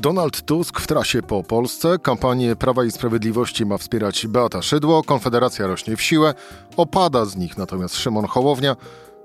Donald 0.00 0.42
Tusk 0.42 0.80
w 0.80 0.86
trasie 0.86 1.22
po 1.22 1.42
Polsce, 1.42 1.98
kampanię 1.98 2.56
Prawa 2.56 2.84
i 2.84 2.90
Sprawiedliwości 2.90 3.66
ma 3.66 3.78
wspierać 3.78 4.26
Beata 4.26 4.62
Szydło, 4.62 5.02
Konfederacja 5.02 5.66
rośnie 5.66 5.96
w 5.96 6.02
siłę, 6.02 6.34
opada 6.76 7.24
z 7.24 7.36
nich 7.36 7.58
natomiast 7.58 7.96
Szymon 7.96 8.26
Hołownia, 8.26 8.76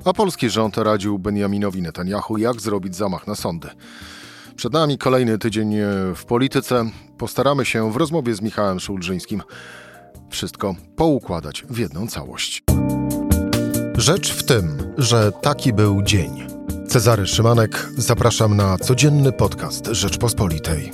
a 0.06 0.14
polski 0.14 0.50
rząd 0.50 0.78
radził 0.78 1.20
Benjaminowi 1.20 1.82
Netanyahu, 1.82 2.38
jak 2.38 2.62
zrobić 2.62 2.96
zamach 2.96 3.28
na 3.28 3.36
sądy. 3.36 3.70
Przed 4.56 4.74
nami 4.74 4.98
kolejny 4.98 5.38
tydzień 5.38 5.76
w 6.16 6.26
polityce. 6.26 6.86
Postaramy 7.18 7.66
się 7.66 7.92
w 7.92 7.96
rozmowie 7.96 8.36
z 8.36 8.42
Michałem 8.42 8.80
Szulżyńskim 8.80 9.42
wszystko 10.30 10.76
poukładać 10.96 11.64
w 11.70 11.78
jedną 11.78 12.08
całość. 12.08 12.64
Rzecz 13.98 14.34
w 14.34 14.44
tym, 14.44 14.94
że 14.98 15.32
taki 15.32 15.74
był 15.74 16.02
dzień. 16.02 16.55
Cezary 16.88 17.28
Szymanek, 17.28 17.90
zapraszam 17.98 18.58
na 18.58 18.78
codzienny 18.78 19.32
podcast 19.32 19.88
Rzeczpospolitej. 19.88 20.92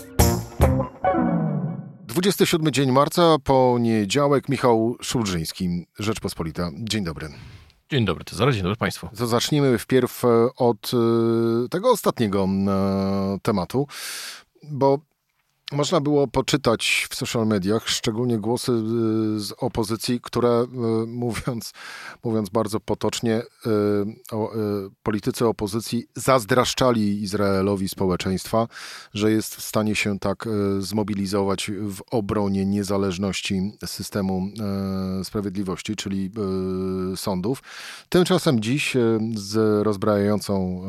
27 2.08 2.72
dzień 2.72 2.92
marca, 2.92 3.36
poniedziałek, 3.44 4.50
Michał 4.50 4.96
Szulżyński, 5.02 5.88
Rzeczpospolita. 6.00 6.70
Dzień 6.76 7.04
dobry. 7.04 7.30
Dzień 7.90 8.06
dobry, 8.06 8.24
Cezary, 8.24 8.54
dzień 8.54 8.64
dobry 8.64 8.76
Państwu. 8.76 9.10
To 9.18 9.28
zacznijmy 9.28 9.78
wpierw 9.78 10.24
od 10.58 10.92
e, 10.94 11.70
tego 11.70 11.92
ostatniego 11.92 12.48
e, 12.68 13.38
tematu, 13.42 13.88
bo 14.64 15.00
można 15.72 16.02
było 16.02 16.28
poczytać 16.28 17.08
w 17.10 17.16
social 17.16 17.48
mediach, 17.48 17.90
szczególnie 17.90 18.38
głosy 18.38 18.72
y, 18.72 19.40
z 19.40 19.54
opozycji, 19.58 20.20
które 20.22 20.64
y, 20.64 21.08
mówiąc, 21.08 21.74
mówiąc 22.24 22.50
bardzo 22.50 22.80
potocznie, 22.80 23.38
y, 23.38 23.72
politycy 25.04 25.48
opozycji 25.48 26.06
zazdraszczali 26.16 27.22
Izraelowi 27.22 27.90
społeczeństwa, 27.90 28.68
że 29.14 29.32
jest 29.32 29.56
w 29.56 29.62
stanie 29.62 29.96
się 29.96 30.20
tak 30.20 30.48
zmobilizować 30.80 31.72
w 31.72 32.02
obronie 32.12 32.66
niezależności 32.66 33.72
systemu 33.86 34.48
sprawiedliwości, 35.24 35.96
czyli 35.96 36.32
sądów. 37.16 37.64
Tymczasem 38.10 38.60
dziś 38.60 38.98
z 39.36 39.84
rozbrajającą 39.84 40.82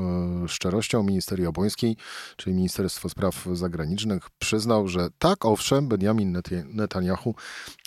szczerością 0.49 1.03
minister 1.03 1.41
Jabłoński, 1.41 1.97
czyli 2.37 2.57
Ministerstwo 2.57 3.09
Spraw 3.09 3.47
Zagranicznych, 3.53 4.31
przyznał, 4.39 4.72
przyznał, 4.73 4.89
że 4.89 5.09
tak, 5.19 5.45
owszem, 5.45 5.89
Benjamin 5.89 6.43
Netanyahu 6.65 7.35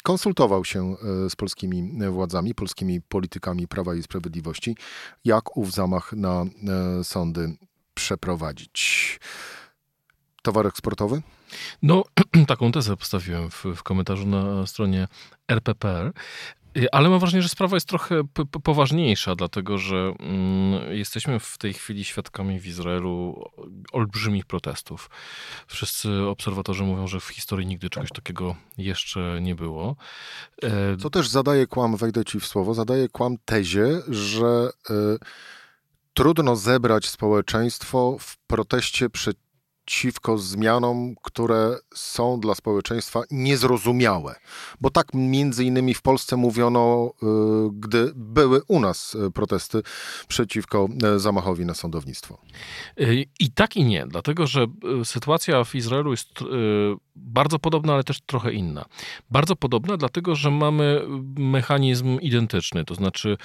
konsultował 0.04 0.66
się 0.66 0.96
e, 1.26 1.30
z 1.30 1.36
polskimi 1.36 2.10
władzami, 2.12 2.56
polskimi 2.56 3.02
politykami 3.02 3.68
Prawa 3.68 3.96
i 3.96 4.04
Sprawiedliwości, 4.04 4.76
jak 5.26 5.58
ów 5.58 5.72
zamach 5.72 6.14
na 6.14 6.46
e, 7.00 7.04
sądy 7.04 7.58
przeprowadzić. 7.94 9.20
Towar 10.44 10.68
eksportowy? 10.68 11.22
No, 11.82 12.04
taką 12.48 12.72
tezę 12.72 12.98
postawiłem 12.98 13.50
w, 13.50 13.66
w 13.76 13.84
komentarzu 13.84 14.28
na 14.28 14.68
stronie 14.68 15.08
RPPR. 15.48 16.14
Y, 16.78 16.92
ale 16.92 17.10
mam 17.10 17.20
wrażenie, 17.20 17.44
że 17.44 17.50
sprawa 17.50 17.76
jest 17.76 17.88
trochę 17.88 18.22
poważniejsza, 18.64 19.36
dlatego 19.36 19.78
że 19.78 20.14
mm, 20.20 20.94
jesteśmy 20.98 21.40
w 21.40 21.58
tej 21.58 21.74
chwili 21.74 22.04
świadkami 22.04 22.60
w 22.60 22.68
Izraelu 22.68 23.44
olbrzymich 23.92 24.46
protestów. 24.46 25.10
Wszyscy 25.68 26.22
obserwatorzy 26.22 26.84
mówią, 26.84 27.08
że 27.08 27.20
w 27.20 27.28
historii 27.28 27.68
nigdy 27.68 27.90
czegoś 27.90 28.10
takiego 28.10 28.56
jeszcze 28.78 29.40
nie 29.42 29.56
było. 29.56 29.96
E, 30.64 30.98
Co 30.98 31.10
też 31.10 31.30
zadaje 31.30 31.68
kłam, 31.68 31.98
wejdę 31.98 32.26
ci 32.26 32.40
w 32.40 32.46
słowo, 32.46 32.74
zadaje 32.74 33.10
kłam 33.10 33.36
tezie, 33.46 33.88
że 34.08 34.70
y, 34.90 34.94
trudno 36.14 36.56
zebrać 36.56 37.10
społeczeństwo 37.10 38.18
w 38.20 38.38
proteście 38.38 39.10
przed 39.10 39.38
przeciwko 39.86 40.38
zmianom, 40.38 41.16
które 41.22 41.78
są 41.94 42.40
dla 42.40 42.56
społeczeństwa 42.56 43.22
niezrozumiałe. 43.32 44.36
Bo 44.82 44.90
tak 44.90 45.08
między 45.14 45.66
innymi 45.66 45.94
w 45.94 46.02
Polsce 46.02 46.38
mówiono, 46.38 47.14
y, 47.24 47.26
gdy 47.74 48.12
były 48.16 48.62
u 48.68 48.80
nas 48.80 49.16
y, 49.16 49.32
protesty 49.32 49.82
przeciwko 50.28 50.90
y, 51.16 51.20
zamachowi 51.20 51.66
na 51.66 51.74
sądownictwo. 51.74 52.38
I 53.40 53.52
tak 53.52 53.78
i 53.78 53.84
nie, 53.84 54.06
dlatego 54.08 54.48
że 54.48 54.68
sytuacja 55.04 55.64
w 55.64 55.76
Izraelu 55.76 56.12
jest 56.12 56.30
bardzo 57.16 57.60
podobna, 57.60 57.94
ale 57.94 58.04
też 58.04 58.22
trochę 58.22 58.54
inna. 58.54 58.86
Bardzo 59.32 59.56
podobna, 59.56 59.98
dlatego 59.98 60.36
że 60.36 60.52
mamy 60.52 61.02
mechanizm 61.38 62.20
identyczny, 62.20 62.86
to 62.86 62.96
znaczy 62.96 63.38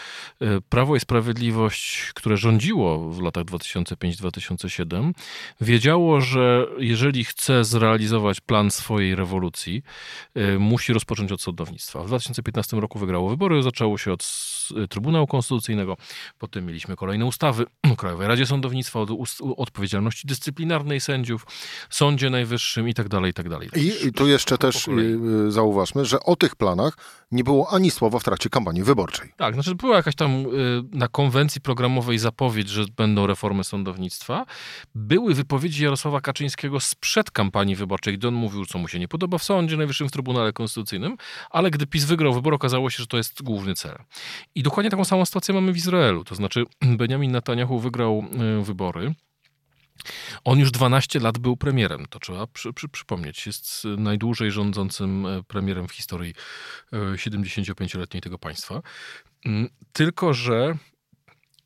Prawo 0.69 0.97
i 0.97 1.01
Sprawiedliwość, 1.01 2.13
które 2.15 2.37
rządziło 2.37 3.11
w 3.11 3.23
latach 3.23 3.45
2005-2007, 3.45 5.13
wiedziało, 5.61 6.21
że 6.21 6.67
jeżeli 6.79 7.25
chce 7.25 7.65
zrealizować 7.65 8.41
plan 8.41 8.71
swojej 8.71 9.15
rewolucji, 9.15 9.83
y, 10.37 10.59
musi 10.59 10.93
rozpocząć 10.93 11.33
od 11.33 11.43
sądownictwa. 11.43 12.03
W 12.03 12.07
2015 12.07 12.81
roku 12.81 12.99
wygrało 12.99 13.29
wybory, 13.29 13.63
zaczęło 13.63 13.99
się 13.99 14.13
od 14.13 14.27
Trybunału 14.91 15.27
Konstytucyjnego, 15.27 15.97
potem 16.39 16.67
mieliśmy 16.67 16.97
kolejne 16.97 17.25
ustawy 17.25 17.65
o 17.93 17.97
Krajowej 18.01 18.29
Radzie 18.29 18.47
Sądownictwa, 18.47 19.01
od 19.01 19.11
odpowiedzialności 19.57 20.29
dyscyplinarnej 20.29 21.01
sędziów, 21.01 21.47
Sądzie 21.91 22.31
Najwyższym 22.31 22.89
i 22.89 22.95
tak 22.95 23.09
dalej, 23.69 23.89
i. 24.05 24.07
I, 24.07 24.13
tu 24.13 24.29
jeszcze 24.29 24.59
też 24.59 24.89
y, 24.89 24.91
y, 25.47 25.53
zauważmy, 25.53 26.05
że 26.05 26.21
o 26.21 26.37
tych 26.37 26.57
planach 26.57 26.97
nie 27.33 27.45
było 27.45 27.73
ani 27.73 27.91
słowa 27.91 28.19
w 28.19 28.25
trakcie 28.25 28.51
kampanii 28.51 28.83
wyborczej. 28.83 29.33
Tak, 29.37 29.55
znaczy 29.55 29.75
była 29.75 29.97
jakaś 29.97 30.15
tam 30.15 30.45
na 30.93 31.09
konwencji 31.09 31.61
programowej 31.61 32.19
zapowiedź, 32.19 32.69
że 32.69 32.85
będą 32.97 33.27
reformy 33.27 33.65
sądownictwa. 33.65 34.47
Były 34.95 35.35
wypowiedzi 35.35 35.85
Jarosława 35.85 36.21
Kaczyńskiego 36.21 36.81
sprzed 36.81 37.31
kampanii 37.31 37.77
wyborczej, 37.77 38.19
gdy 38.19 38.29
on 38.29 38.35
mówił, 38.35 38.67
co 38.67 38.79
mu 38.79 38.89
się 38.89 38.99
nie 38.99 39.09
podoba 39.09 39.39
w 39.39 39.45
Sądzie 39.45 39.77
Najwyższym, 39.77 40.09
w 40.09 40.13
Trybunale 40.13 40.53
Konstytucyjnym, 40.53 41.17
ale 41.51 41.71
gdy 41.71 41.87
PiS 41.87 42.05
wygrał 42.05 42.33
wybór, 42.33 42.55
okazało 42.55 42.91
się, 42.91 42.97
że 42.99 43.07
to 43.07 43.17
jest 43.17 43.43
główny 43.43 43.75
cel. 43.75 43.99
I 44.55 44.63
dokładnie 44.63 44.91
taką 44.91 45.05
samą 45.05 45.25
sytuację 45.25 45.55
mamy 45.55 45.73
w 45.73 45.77
Izraelu. 45.77 46.25
To 46.25 46.35
znaczy 46.35 46.65
Benjamin 46.99 47.33
Netanyahu 47.33 47.79
wygrał 47.79 48.25
wybory. 48.63 49.15
On 50.45 50.59
już 50.59 50.71
12 50.71 51.21
lat 51.21 51.39
był 51.39 51.57
premierem, 51.57 52.07
to 52.11 52.19
trzeba 52.19 52.47
przy, 52.47 52.73
przy, 52.73 52.89
przypomnieć. 52.89 53.47
Jest 53.47 53.85
najdłużej 53.99 54.51
rządzącym 54.51 55.27
e, 55.27 55.43
premierem 55.43 55.89
w 55.89 55.93
historii 55.93 56.35
75-letniej 56.93 58.19
e, 58.19 58.23
tego 58.23 58.39
państwa. 58.39 58.83
Mm, 59.45 59.69
tylko, 59.93 60.35
że 60.35 60.77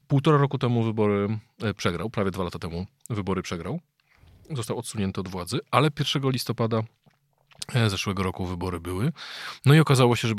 półtora 0.09 0.39
roku 0.39 0.59
temu 0.59 0.83
wybory 0.83 1.39
przegrał, 1.77 2.11
prawie 2.11 2.31
dwa 2.31 2.45
lata 2.45 2.59
temu 2.59 2.87
wybory 3.11 3.43
przegrał 3.43 3.81
został 4.51 4.79
odsunięty 4.79 5.21
od 5.21 5.29
władzy, 5.29 5.61
ale 5.71 5.91
1 6.15 6.31
listopada 6.31 6.79
e, 6.79 6.85
zeszłego 7.87 8.23
roku 8.23 8.47
wybory 8.47 8.81
były. 8.81 9.13
No 9.67 9.75
i 9.75 9.81
okazało 9.81 10.17
się, 10.17 10.29
że 10.29 10.35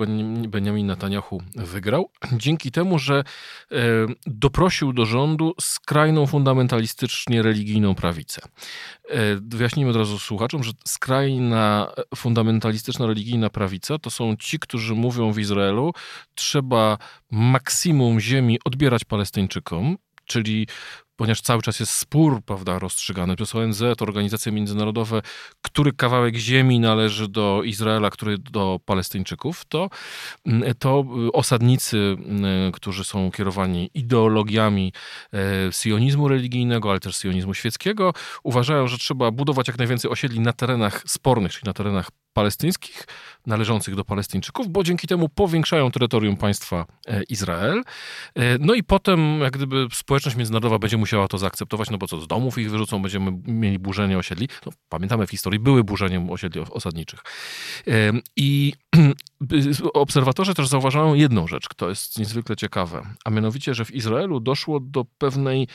Benjamin 0.47 0.87
Netanyahu 0.87 1.41
wygrał 1.55 2.09
dzięki 2.33 2.71
temu, 2.71 2.99
że 2.99 3.23
e, 3.71 3.75
doprosił 4.25 4.93
do 4.93 5.05
rządu 5.05 5.53
skrajną 5.61 6.27
fundamentalistycznie 6.27 7.41
religijną 7.41 7.95
prawicę. 7.95 8.41
E, 9.09 9.17
wyjaśnijmy 9.41 9.91
od 9.91 9.97
razu 9.97 10.19
słuchaczom, 10.19 10.63
że 10.63 10.71
skrajna 10.85 11.91
fundamentalistyczna 12.15 13.07
religijna 13.07 13.49
prawica 13.49 13.99
to 13.99 14.09
są 14.09 14.35
ci, 14.35 14.59
którzy 14.59 14.95
mówią 14.95 15.31
w 15.31 15.39
Izraelu, 15.39 15.93
trzeba 16.35 16.97
maksimum 17.31 18.19
ziemi 18.19 18.59
odbierać 18.65 19.03
Palestyńczykom, 19.03 19.97
czyli 20.25 20.67
ponieważ 21.15 21.41
cały 21.41 21.61
czas 21.61 21.79
jest 21.79 21.91
spór, 21.91 22.41
prawda, 22.45 22.79
rozstrzygany 22.79 23.35
przez 23.35 23.55
ONZ, 23.55 23.83
organizacje 24.01 24.51
międzynarodowe, 24.51 25.21
który 25.61 25.93
kawałek 25.93 26.35
ziemi 26.35 26.79
należy 26.79 27.27
do 27.27 27.61
Izraela, 27.63 28.09
który 28.09 28.37
do 28.37 28.79
Palestyńczyków, 28.85 29.65
to, 29.65 29.89
mm, 30.45 30.75
to 30.79 31.05
osadnicy, 31.33 31.97
mm, 31.97 32.71
którzy 32.71 33.03
są 33.03 33.31
kierowani 33.31 33.89
ideologiami 33.93 34.93
e, 35.33 35.71
sionizmu 35.71 36.27
religijnego, 36.27 36.89
ale 36.89 36.99
też 36.99 37.17
sionizmu 37.17 37.53
świeckiego, 37.53 38.13
uważają, 38.43 38.87
że 38.87 38.97
trzeba 38.97 39.31
budować 39.31 39.67
jak 39.67 39.77
najwięcej 39.77 40.11
osiedli 40.11 40.39
na 40.39 40.53
terenach 40.53 41.03
spornych, 41.07 41.51
czyli 41.51 41.65
na 41.65 41.73
terenach 41.73 42.09
palestyńskich, 42.35 43.07
należących 43.47 43.95
do 43.95 44.05
Palestyńczyków, 44.05 44.69
bo 44.69 44.83
dzięki 44.83 45.07
temu 45.07 45.29
powiększają 45.29 45.91
terytorium 45.91 46.37
państwa 46.37 46.85
e, 47.07 47.23
Izrael. 47.23 47.83
E, 48.35 48.57
no 48.59 48.73
i 48.73 48.83
potem, 48.83 49.39
jak 49.39 49.53
gdyby 49.53 49.87
społeczność 49.93 50.37
międzynarodowa 50.37 50.79
będzie 50.79 50.97
musiała 50.97 51.27
to 51.27 51.37
zaakceptować, 51.37 51.89
no 51.89 51.97
bo 51.97 52.07
co, 52.07 52.21
z 52.21 52.27
domów 52.27 52.57
ich 52.57 52.71
wyrzucą, 52.71 53.01
będziemy 53.01 53.31
mieli 53.47 53.79
burzenie 53.79 54.17
osiedli. 54.17 54.49
No, 54.65 54.71
pamiętamy 54.89 55.27
w 55.27 55.31
historii, 55.31 55.59
były 55.59 55.83
burzeniem 55.83 56.29
osiedli 56.29 56.61
osadniczych. 56.61 57.19
E, 57.87 58.11
I 58.35 58.73
obserwatorzy 59.93 60.53
też 60.53 60.67
zauważają 60.67 61.13
jedną 61.13 61.47
rzecz, 61.47 61.67
to 61.75 61.89
jest 61.89 62.19
niezwykle 62.19 62.55
ciekawe, 62.55 63.07
a 63.25 63.29
mianowicie, 63.29 63.73
że 63.73 63.85
w 63.85 63.91
Izraelu 63.91 64.39
doszło 64.39 64.79
do 64.79 65.05
pewnej 65.17 65.67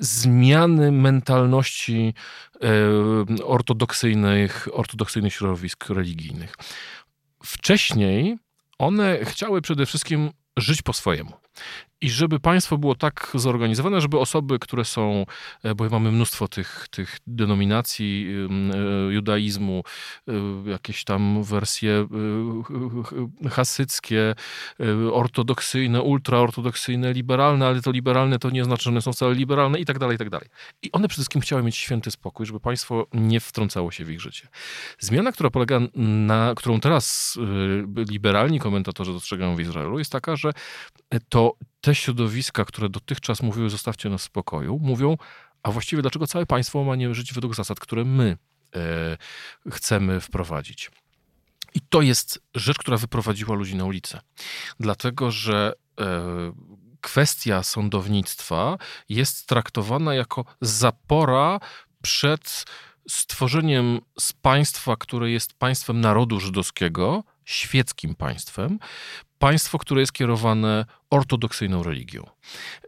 zmiany 0.00 0.92
mentalności 0.92 2.14
ortodoksyjnych, 3.44 4.68
ortodoksyjnych 4.72 5.34
środowisk 5.34 5.88
religijnych. 5.88 6.56
Wcześniej 7.44 8.38
one 8.78 9.24
chciały 9.24 9.62
przede 9.62 9.86
wszystkim 9.86 10.30
żyć 10.56 10.82
po 10.82 10.92
swojemu. 10.92 11.32
I 12.00 12.10
żeby 12.10 12.40
państwo 12.40 12.78
było 12.78 12.94
tak 12.94 13.30
zorganizowane, 13.34 14.00
żeby 14.00 14.18
osoby, 14.18 14.58
które 14.58 14.84
są, 14.84 15.26
e, 15.62 15.74
bo 15.74 15.88
mamy 15.88 16.12
mnóstwo 16.12 16.48
tych, 16.48 16.86
tych 16.90 17.18
denominacji 17.26 18.26
e, 19.08 19.12
judaizmu, 19.12 19.82
e, 20.28 20.32
jakieś 20.70 21.04
tam 21.04 21.42
wersje 21.42 22.06
hasyckie, 23.50 24.34
ortodoksyjne, 25.12 26.02
ultraortodoksyjne, 26.02 27.12
liberalne, 27.12 27.66
ale 27.66 27.82
to 27.82 27.90
liberalne 27.90 28.38
to 28.38 28.50
nie 28.50 28.64
znaczy, 28.64 28.84
że 28.84 28.90
one 28.90 29.02
są 29.02 29.12
wcale 29.12 29.34
liberalne 29.34 29.78
i 29.78 29.84
tak 29.84 29.98
dalej, 29.98 30.14
i 30.14 30.18
tak 30.18 30.30
dalej. 30.30 30.48
I 30.82 30.92
one 30.92 31.08
przede 31.08 31.20
wszystkim 31.20 31.40
chciały 31.40 31.62
mieć 31.62 31.76
święty 31.76 32.10
spokój, 32.10 32.46
żeby 32.46 32.60
państwo 32.60 33.06
nie 33.12 33.40
wtrącało 33.40 33.90
się 33.90 34.04
w 34.04 34.10
ich 34.10 34.20
życie. 34.20 34.48
Zmiana, 34.98 35.32
która 35.32 35.50
polega 35.50 35.80
na, 35.94 36.52
którą 36.56 36.80
teraz 36.80 37.38
liberalni 38.10 38.60
komentatorzy 38.60 39.12
dostrzegają 39.12 39.56
w 39.56 39.60
Izraelu, 39.60 39.98
jest 39.98 40.12
taka, 40.12 40.36
że 40.36 40.52
to 41.28 41.56
te 41.86 41.94
środowiska, 41.94 42.64
które 42.64 42.88
dotychczas 42.88 43.42
mówiły, 43.42 43.70
zostawcie 43.70 44.08
nas 44.08 44.22
w 44.22 44.24
spokoju, 44.24 44.78
mówią, 44.82 45.16
a 45.62 45.70
właściwie 45.70 46.02
dlaczego 46.02 46.26
całe 46.26 46.46
państwo 46.46 46.84
ma 46.84 46.96
nie 46.96 47.14
żyć 47.14 47.32
według 47.32 47.54
zasad, 47.54 47.80
które 47.80 48.04
my 48.04 48.36
e, 48.74 49.70
chcemy 49.70 50.20
wprowadzić. 50.20 50.90
I 51.74 51.80
to 51.80 52.02
jest 52.02 52.42
rzecz, 52.54 52.78
która 52.78 52.96
wyprowadziła 52.96 53.56
ludzi 53.56 53.76
na 53.76 53.84
ulicę. 53.84 54.20
Dlatego, 54.80 55.30
że 55.30 55.72
e, 56.00 56.52
kwestia 57.00 57.62
sądownictwa 57.62 58.78
jest 59.08 59.46
traktowana 59.46 60.14
jako 60.14 60.44
zapora 60.60 61.60
przed 62.02 62.64
stworzeniem 63.08 64.00
z 64.18 64.32
państwa, 64.32 64.96
które 64.96 65.30
jest 65.30 65.54
państwem 65.54 66.00
narodu 66.00 66.40
żydowskiego, 66.40 67.24
świeckim 67.44 68.14
państwem, 68.14 68.78
państwo, 69.38 69.78
które 69.78 70.00
jest 70.00 70.12
kierowane 70.12 70.84
ortodoksyjną 71.10 71.82
religią. 71.82 72.26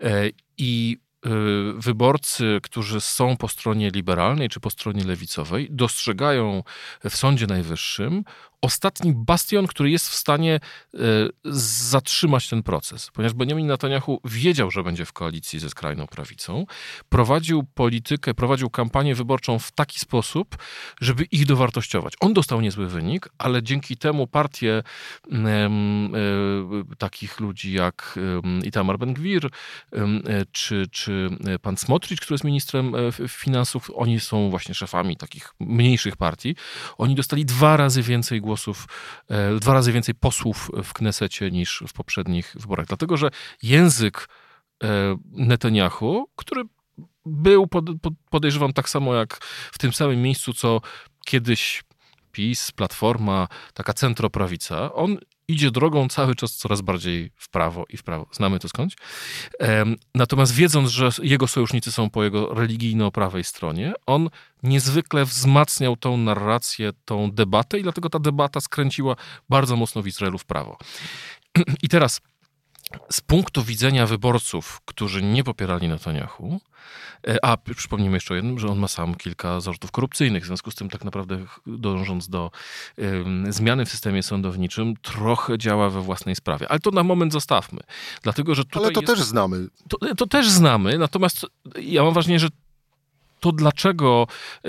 E, 0.03 0.31
I 0.59 0.99
e, 1.27 1.29
wyborcy, 1.77 2.59
którzy 2.63 3.01
są 3.01 3.37
po 3.37 3.49
stronie 3.49 3.91
liberalnej 3.91 4.49
czy 4.49 4.61
po 4.61 4.71
stronie 4.71 5.05
lewicowej, 5.05 5.69
dostrzegają 5.71 6.63
w 7.05 7.17
Sądzie 7.17 7.47
Najwyższym 7.47 8.25
ostatni 8.63 9.13
bastion, 9.15 9.67
który 9.67 9.91
jest 9.91 10.09
w 10.09 10.15
stanie 10.15 10.61
e, 10.95 10.99
zatrzymać 11.91 12.49
ten 12.49 12.63
proces. 12.63 13.11
Ponieważ 13.13 13.35
Benjamin 13.35 13.67
Netanyahu 13.67 14.21
wiedział, 14.25 14.71
że 14.71 14.83
będzie 14.83 15.05
w 15.05 15.13
koalicji 15.13 15.59
ze 15.59 15.71
skrajną 15.71 16.07
prawicą, 16.07 16.67
prowadził 17.09 17.63
politykę, 17.75 18.35
prowadził 18.35 18.71
kampanię 18.71 19.15
wyborczą 19.15 19.59
w 19.59 19.73
taki 19.73 20.01
sposób, 20.01 20.57
żeby 21.01 21.25
ich 21.25 21.47
dowartościować. 21.47 22.15
On 22.21 22.35
dostał 22.35 22.61
niezły 22.61 22.87
wynik, 22.87 23.29
ale 23.39 23.63
dzięki 23.63 23.97
temu 23.97 24.27
partie 24.27 24.83
e, 25.33 25.71
takich 26.99 27.41
ludzi 27.41 27.73
jak 27.73 28.19
Itamar 28.65 28.99
Ben-Gvir 28.99 29.47
e, 29.47 30.01
czy, 30.53 30.87
czy 30.91 31.31
pan 31.63 31.77
Smotrich, 31.77 32.21
który 32.21 32.35
jest 32.35 32.45
ministrem 32.45 32.93
finansów, 33.29 33.91
oni 33.95 34.21
są 34.21 34.51
właśnie 34.51 34.75
szefami 34.75 35.17
takich 35.17 35.55
mniejszych 35.61 36.17
partii, 36.17 36.57
oni 36.99 37.15
dostali 37.15 37.45
dwa 37.45 37.77
razy 37.77 38.03
więcej 38.03 38.41
głosów, 38.41 38.48
e, 39.29 39.55
dwa 39.61 39.75
razy 39.75 39.93
więcej 39.93 40.15
posłów 40.15 40.71
w 40.85 40.93
Knesecie 40.93 41.51
niż 41.51 41.85
w 41.89 41.93
poprzednich 41.93 42.55
wyborach. 42.61 42.87
Dlatego, 42.87 43.17
że 43.17 43.31
język 43.63 44.29
e, 44.85 45.17
Netanyahu, 45.33 46.29
który 46.37 46.63
był, 47.27 47.69
podejrzewam, 48.31 48.73
tak 48.73 48.89
samo 48.89 49.15
jak 49.15 49.39
w 49.73 49.79
tym 49.79 49.93
samym 49.93 50.23
miejscu, 50.23 50.53
co 50.53 50.81
kiedyś 51.27 51.83
PiS, 52.33 52.73
Platforma, 52.73 53.49
taka 53.75 53.93
centroprawica, 53.93 54.95
on 54.95 55.19
idzie 55.49 55.71
drogą 55.71 56.09
cały 56.09 56.35
czas 56.35 56.57
coraz 56.57 56.81
bardziej 56.81 57.31
w 57.37 57.49
prawo 57.49 57.85
i 57.89 57.97
w 57.97 58.03
prawo. 58.03 58.27
Znamy 58.33 58.59
to 58.59 58.69
skądś. 58.69 58.97
Natomiast 60.15 60.55
wiedząc, 60.55 60.91
że 60.91 61.11
jego 61.23 61.47
sojusznicy 61.47 61.93
są 61.93 62.11
po 62.11 62.25
jego 62.25 62.55
religijno-prawej 62.55 63.45
stronie, 63.45 63.93
on 64.07 64.31
niezwykle 64.63 65.25
wzmacniał 65.25 65.97
tą 65.97 66.17
narrację, 66.17 66.93
tą 67.05 67.31
debatę 67.31 67.79
i 67.79 67.83
dlatego 67.83 68.11
ta 68.11 68.19
debata 68.19 68.61
skręciła 68.61 69.17
bardzo 69.49 69.77
mocno 69.77 70.03
w 70.03 70.07
Izraelu 70.07 70.39
w 70.39 70.45
prawo. 70.45 70.79
I 71.83 71.89
teraz 71.89 72.21
z 73.13 73.21
punktu 73.21 73.63
widzenia 73.63 74.07
wyborców, 74.07 74.81
którzy 74.85 75.23
nie 75.23 75.45
popierali 75.45 75.89
Netanyahu, 75.89 76.61
e, 77.29 77.45
a 77.45 77.57
przypomnijmy 77.57 78.17
jeszcze 78.17 78.35
o 78.35 78.37
jednym, 78.37 78.59
że 78.59 78.69
on 78.69 78.79
ma 78.79 78.89
sam 78.89 79.15
kilka 79.15 79.61
zarzutów 79.61 79.91
korupcyjnych, 79.91 80.43
w 80.43 80.47
związku 80.47 80.71
z 80.71 80.75
tym 80.75 80.91
tak 80.91 81.05
naprawdę 81.05 81.45
dążąc 81.67 82.29
do 82.29 82.51
um, 82.99 83.53
zmiany 83.53 83.85
w 83.85 83.91
systemie 83.91 84.23
sądowniczym, 84.23 84.95
trochę 85.03 85.59
działa 85.59 85.91
we 85.91 86.03
własnej 86.03 86.35
sprawie. 86.35 86.69
Ale 86.69 86.81
to 86.81 86.91
na 86.91 87.03
moment 87.03 87.33
zostawmy. 87.33 87.81
Dlatego, 88.23 88.55
że 88.55 88.65
tutaj 88.65 88.85
Ale 88.85 88.93
to 88.93 89.01
jest, 89.01 89.15
też 89.15 89.23
znamy. 89.23 89.67
To, 89.89 90.15
to 90.15 90.27
też 90.27 90.49
znamy, 90.49 90.99
natomiast 90.99 91.47
ja 91.81 92.03
mam 92.03 92.13
wrażenie, 92.13 92.39
że 92.39 92.49
to 93.41 93.53
dlaczego 93.53 94.27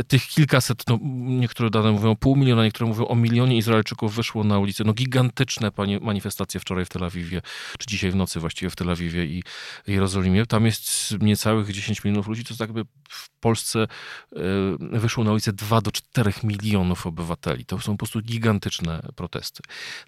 tych 0.08 0.28
kilkaset, 0.28 0.84
no 0.88 1.00
niektóre 1.26 1.70
dane 1.70 1.92
mówią 1.92 2.16
pół 2.16 2.36
miliona, 2.36 2.64
niektóre 2.64 2.90
mówią 2.90 3.08
o 3.08 3.16
milionie 3.16 3.58
Izraelczyków 3.58 4.16
wyszło 4.16 4.44
na 4.44 4.60
ulicę. 4.60 4.84
No 4.84 4.94
gigantyczne 4.94 5.72
manifestacje 6.02 6.60
wczoraj 6.60 6.86
w 6.86 6.90
Tel 6.90 7.04
Awiwie, 7.04 7.42
czy 7.80 7.88
dzisiaj 7.88 8.12
w 8.12 8.16
nocy 8.16 8.40
właściwie 8.40 8.70
w 8.70 8.76
Tel 8.76 8.90
Awiwie 8.90 9.26
i 9.26 9.44
Jerozolimie. 9.88 10.46
Tam 10.46 10.66
jest 10.66 11.16
niecałych 11.22 11.72
10 11.72 12.04
milionów 12.04 12.28
ludzi, 12.28 12.44
to 12.44 12.50
jest 12.50 12.60
jakby 12.60 12.86
w 13.10 13.30
Polsce 13.40 13.80
e, 13.82 14.38
wyszło 14.80 15.24
na 15.24 15.32
ulicę 15.32 15.54
2 15.54 15.82
do 15.82 15.92
4 15.92 16.34
milionów 16.44 17.08
obywateli. 17.08 17.66
To 17.66 17.80
są 17.80 17.92
po 17.92 17.98
prostu 17.98 18.22
gigantyczne 18.22 19.02
protesty. 19.16 19.64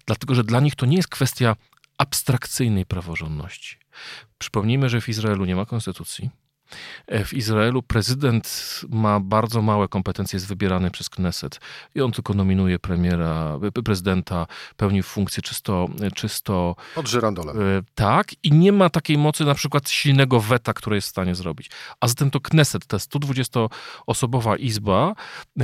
Dlatego, 0.06 0.34
że 0.34 0.44
dla 0.44 0.60
nich 0.60 0.74
to 0.74 0.86
nie 0.86 0.96
jest 0.96 1.08
kwestia 1.08 1.56
abstrakcyjnej 1.98 2.86
praworządności. 2.86 3.76
Przypomnijmy, 4.38 4.88
że 4.88 5.00
w 5.00 5.08
Izraelu 5.08 5.44
nie 5.44 5.56
ma 5.56 5.66
konstytucji 5.66 6.30
E, 6.30 6.41
w 7.24 7.32
Izraelu 7.32 7.82
prezydent 7.82 8.80
ma 8.88 9.20
bardzo 9.20 9.62
małe 9.62 9.88
kompetencje, 9.88 10.36
jest 10.36 10.48
wybierany 10.48 10.90
przez 10.90 11.08
Kneset 11.08 11.60
i 11.94 12.00
on 12.00 12.12
tylko 12.12 12.34
nominuje 12.34 12.78
premiera, 12.78 13.58
e, 13.76 13.82
prezydenta, 13.82 14.46
pełni 14.76 15.02
funkcję 15.02 15.42
czysto... 15.42 15.88
E, 16.02 16.10
czysto 16.10 16.76
Pod 16.94 17.08
żyrandolem. 17.08 17.56
Tak 17.94 18.44
i 18.44 18.52
nie 18.52 18.72
ma 18.72 18.90
takiej 18.90 19.18
mocy 19.18 19.44
na 19.44 19.54
przykład 19.54 19.90
silnego 19.90 20.40
weta, 20.40 20.72
które 20.72 20.96
jest 20.96 21.08
w 21.08 21.10
stanie 21.10 21.34
zrobić. 21.34 21.70
A 22.00 22.08
zatem 22.08 22.30
to 22.30 22.40
Kneset, 22.40 22.86
ta 22.86 22.96
120-osobowa 22.96 24.58
izba 24.58 25.14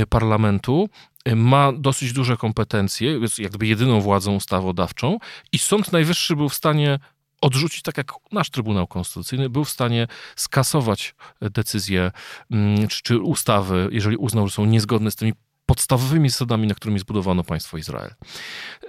parlamentu, 0.08 0.88
ma 1.37 1.72
dosyć 1.72 2.12
duże 2.12 2.37
kompetencje, 2.37 3.10
jest 3.10 3.38
jakby 3.38 3.66
jedyną 3.66 4.00
władzą 4.00 4.34
ustawodawczą 4.34 5.19
i 5.52 5.58
Sąd 5.58 5.93
Najwyższy 5.93 6.37
był 6.37 6.49
w 6.49 6.55
stanie 6.55 6.99
odrzucić, 7.40 7.82
tak 7.82 7.96
jak 7.96 8.12
nasz 8.32 8.50
Trybunał 8.50 8.87
Konstytucyjny 8.87 9.50
był 9.50 9.64
w 9.64 9.70
stanie 9.70 10.06
skasować 10.37 11.14
decyzje 11.40 12.11
mm, 12.50 12.88
czy, 12.88 13.02
czy 13.02 13.19
ustawy, 13.19 13.88
jeżeli 13.93 14.17
uznał, 14.17 14.49
że 14.49 14.55
są 14.55 14.64
niezgodne 14.64 15.11
z 15.11 15.17
tymi 15.17 15.32
podstawowymi 15.69 16.31
zasadami, 16.31 16.67
na 16.67 16.75
którymi 16.75 16.99
zbudowano 16.99 17.44
państwo 17.44 17.79
Izrael. 17.79 18.15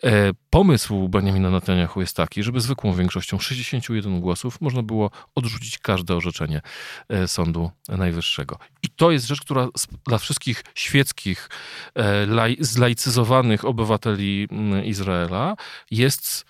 E, 0.04 0.32
pomysł 0.50 1.10
Benjamina 1.10 1.50
Netanyahu 1.50 2.02
jest 2.02 2.16
taki, 2.16 2.44
żeby 2.44 2.62
zwykłą 2.62 2.94
większością 2.94 3.40
61 3.40 4.20
głosów 4.22 4.62
można 4.62 4.84
było 4.84 5.12
odrzucić 5.36 5.78
każde 5.78 6.16
orzeczenie 6.16 6.62
e, 7.10 7.28
Sądu 7.28 7.72
Najwyższego. 7.88 8.58
I 8.84 8.90
to 8.90 9.12
jest 9.12 9.28
rzecz, 9.28 9.42
która 9.42 9.68
dla 10.08 10.18
wszystkich 10.18 10.64
świeckich, 10.76 11.50
e, 11.96 12.28
zlaicyzowanych 12.60 13.66
obywateli 13.66 14.48
mm, 14.52 14.86
Izraela 14.86 15.56
jest 15.92 16.46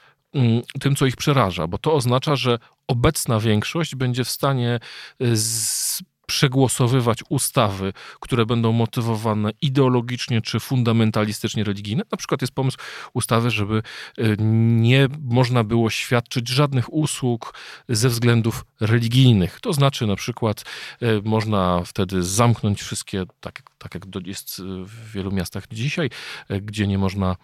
tym, 0.79 0.95
co 0.95 1.05
ich 1.05 1.15
przeraża, 1.15 1.67
bo 1.67 1.77
to 1.77 1.93
oznacza, 1.93 2.35
że 2.35 2.59
obecna 2.87 3.39
większość 3.39 3.95
będzie 3.95 4.23
w 4.23 4.29
stanie 4.29 4.79
y, 5.21 5.37
z 5.37 6.03
przegłosowywać 6.29 7.19
ustawy, 7.29 7.93
które 8.19 8.45
będą 8.45 8.71
motywowane 8.71 9.51
ideologicznie 9.61 10.41
czy 10.41 10.59
fundamentalistycznie 10.59 11.63
religijne. 11.63 12.03
Na 12.11 12.17
przykład 12.17 12.41
jest 12.41 12.53
pomysł 12.53 12.77
ustawy, 13.13 13.51
żeby 13.51 13.81
y, 14.19 14.35
nie 14.81 15.07
można 15.21 15.63
było 15.63 15.89
świadczyć 15.89 16.47
żadnych 16.47 16.93
usług 16.93 17.53
ze 17.89 18.09
względów 18.09 18.65
religijnych. 18.79 19.59
To 19.61 19.73
znaczy 19.73 20.07
na 20.07 20.15
przykład 20.15 20.63
y, 21.03 21.21
można 21.23 21.81
wtedy 21.85 22.23
zamknąć 22.23 22.81
wszystkie, 22.81 23.25
tak, 23.39 23.61
tak 23.77 23.93
jak 23.95 24.27
jest 24.27 24.61
w 24.83 25.11
wielu 25.11 25.31
miastach 25.31 25.67
dzisiaj, 25.71 26.09
gdzie 26.49 26.87
nie 26.87 26.97
można 26.97 27.35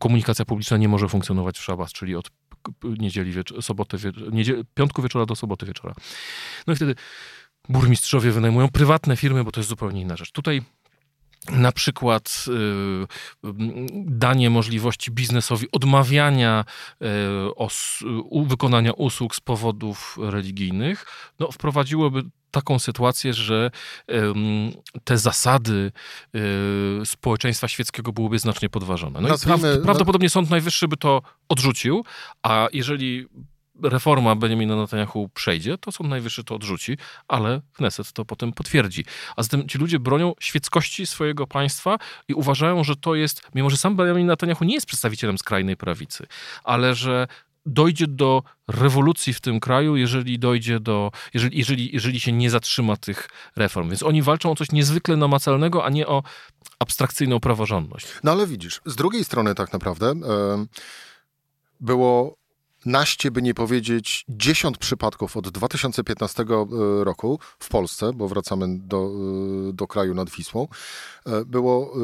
komunikacja 0.00 0.44
publiczna 0.44 0.76
nie 0.76 0.88
może 0.88 1.08
funkcjonować 1.08 1.58
w 1.58 1.62
szabas, 1.62 1.92
czyli 1.92 2.16
od 2.16 2.30
niedzieli 2.84 3.32
wiecz- 3.32 3.62
soboty, 3.62 3.96
niedziel- 4.30 4.64
piątku 4.74 5.02
wieczora 5.02 5.26
do 5.26 5.36
soboty 5.36 5.66
wieczora. 5.66 5.94
No 6.66 6.72
i 6.72 6.76
wtedy 6.76 6.94
burmistrzowie 7.68 8.30
wynajmują 8.30 8.68
prywatne 8.68 9.16
firmy, 9.16 9.44
bo 9.44 9.52
to 9.52 9.60
jest 9.60 9.68
zupełnie 9.70 10.00
inna 10.00 10.16
rzecz. 10.16 10.32
Tutaj 10.32 10.62
na 11.50 11.72
przykład 11.72 12.44
y, 12.48 13.50
danie 14.06 14.50
możliwości 14.50 15.10
biznesowi 15.10 15.66
odmawiania 15.72 16.64
y, 17.02 17.06
os, 17.54 18.04
wykonania 18.46 18.92
usług 18.92 19.34
z 19.34 19.40
powodów 19.40 20.18
religijnych, 20.20 21.06
no, 21.38 21.52
wprowadziłoby 21.52 22.22
taką 22.50 22.78
sytuację, 22.78 23.32
że 23.34 23.70
te 25.04 25.18
zasady 25.18 25.92
y, 27.02 27.06
społeczeństwa 27.06 27.68
świeckiego 27.68 28.12
byłyby 28.12 28.38
znacznie 28.38 28.68
podważone. 28.68 29.20
No 29.20 29.28
Nazwijmy, 29.28 29.78
i 29.80 29.84
prawdopodobnie 29.84 30.30
Sąd 30.30 30.50
Najwyższy 30.50 30.88
by 30.88 30.96
to 30.96 31.22
odrzucił, 31.48 32.04
a 32.42 32.68
jeżeli 32.72 33.26
reforma 33.82 34.34
Benjamina 34.34 34.76
Netanyahu 34.76 35.28
przejdzie, 35.34 35.78
to 35.78 35.92
Sąd 35.92 36.10
Najwyższy 36.10 36.44
to 36.44 36.54
odrzuci, 36.54 36.96
ale 37.28 37.60
Kneset 37.72 38.12
to 38.12 38.24
potem 38.24 38.52
potwierdzi. 38.52 39.04
A 39.36 39.42
zatem 39.42 39.68
ci 39.68 39.78
ludzie 39.78 39.98
bronią 39.98 40.32
świeckości 40.40 41.06
swojego 41.06 41.46
państwa 41.46 41.98
i 42.28 42.34
uważają, 42.34 42.84
że 42.84 42.96
to 42.96 43.14
jest, 43.14 43.42
mimo 43.54 43.70
że 43.70 43.76
sam 43.76 43.96
Benjamin 43.96 44.26
Netanyahu 44.26 44.64
nie 44.64 44.74
jest 44.74 44.86
przedstawicielem 44.86 45.38
skrajnej 45.38 45.76
prawicy, 45.76 46.26
ale 46.64 46.94
że 46.94 47.26
dojdzie 47.66 48.06
do 48.06 48.42
rewolucji 48.68 49.32
w 49.32 49.40
tym 49.40 49.60
kraju, 49.60 49.96
jeżeli 49.96 50.38
dojdzie 50.38 50.80
do, 50.80 51.10
jeżeli, 51.34 51.58
jeżeli, 51.58 51.90
jeżeli 51.92 52.20
się 52.20 52.32
nie 52.32 52.50
zatrzyma 52.50 52.96
tych 52.96 53.28
reform. 53.56 53.88
Więc 53.88 54.02
oni 54.02 54.22
walczą 54.22 54.50
o 54.50 54.54
coś 54.54 54.72
niezwykle 54.72 55.16
namacalnego, 55.16 55.84
a 55.84 55.90
nie 55.90 56.06
o 56.06 56.22
abstrakcyjną 56.78 57.40
praworządność. 57.40 58.06
No 58.24 58.32
ale 58.32 58.46
widzisz, 58.46 58.80
z 58.84 58.96
drugiej 58.96 59.24
strony 59.24 59.54
tak 59.54 59.72
naprawdę 59.72 60.14
było 61.80 62.36
naście, 62.86 63.30
by 63.30 63.42
nie 63.42 63.54
powiedzieć 63.54 64.24
dziesiąt 64.28 64.78
przypadków 64.78 65.36
od 65.36 65.48
2015 65.48 66.42
e, 66.42 67.04
roku 67.04 67.38
w 67.58 67.68
Polsce, 67.68 68.12
bo 68.12 68.28
wracamy 68.28 68.66
do, 68.68 69.10
e, 69.68 69.72
do 69.72 69.86
kraju 69.86 70.14
nad 70.14 70.30
Wisłą, 70.30 70.68
e, 71.26 71.44
było 71.44 71.94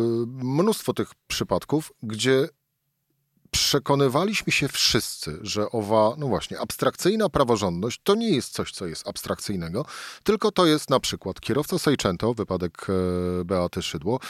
mnóstwo 0.42 0.94
tych 0.94 1.10
przypadków, 1.26 1.92
gdzie 2.02 2.48
przekonywaliśmy 3.50 4.52
się 4.52 4.68
wszyscy, 4.68 5.38
że 5.42 5.70
owa, 5.70 6.14
no 6.18 6.28
właśnie, 6.28 6.60
abstrakcyjna 6.60 7.28
praworządność 7.28 8.00
to 8.04 8.14
nie 8.14 8.30
jest 8.30 8.52
coś, 8.52 8.72
co 8.72 8.86
jest 8.86 9.08
abstrakcyjnego, 9.08 9.84
tylko 10.24 10.50
to 10.50 10.66
jest 10.66 10.90
na 10.90 11.00
przykład 11.00 11.40
kierowca 11.40 11.78
Seicento, 11.78 12.34
wypadek 12.34 12.86
e, 13.40 13.44
Beaty 13.44 13.82
Szydło. 13.82 14.20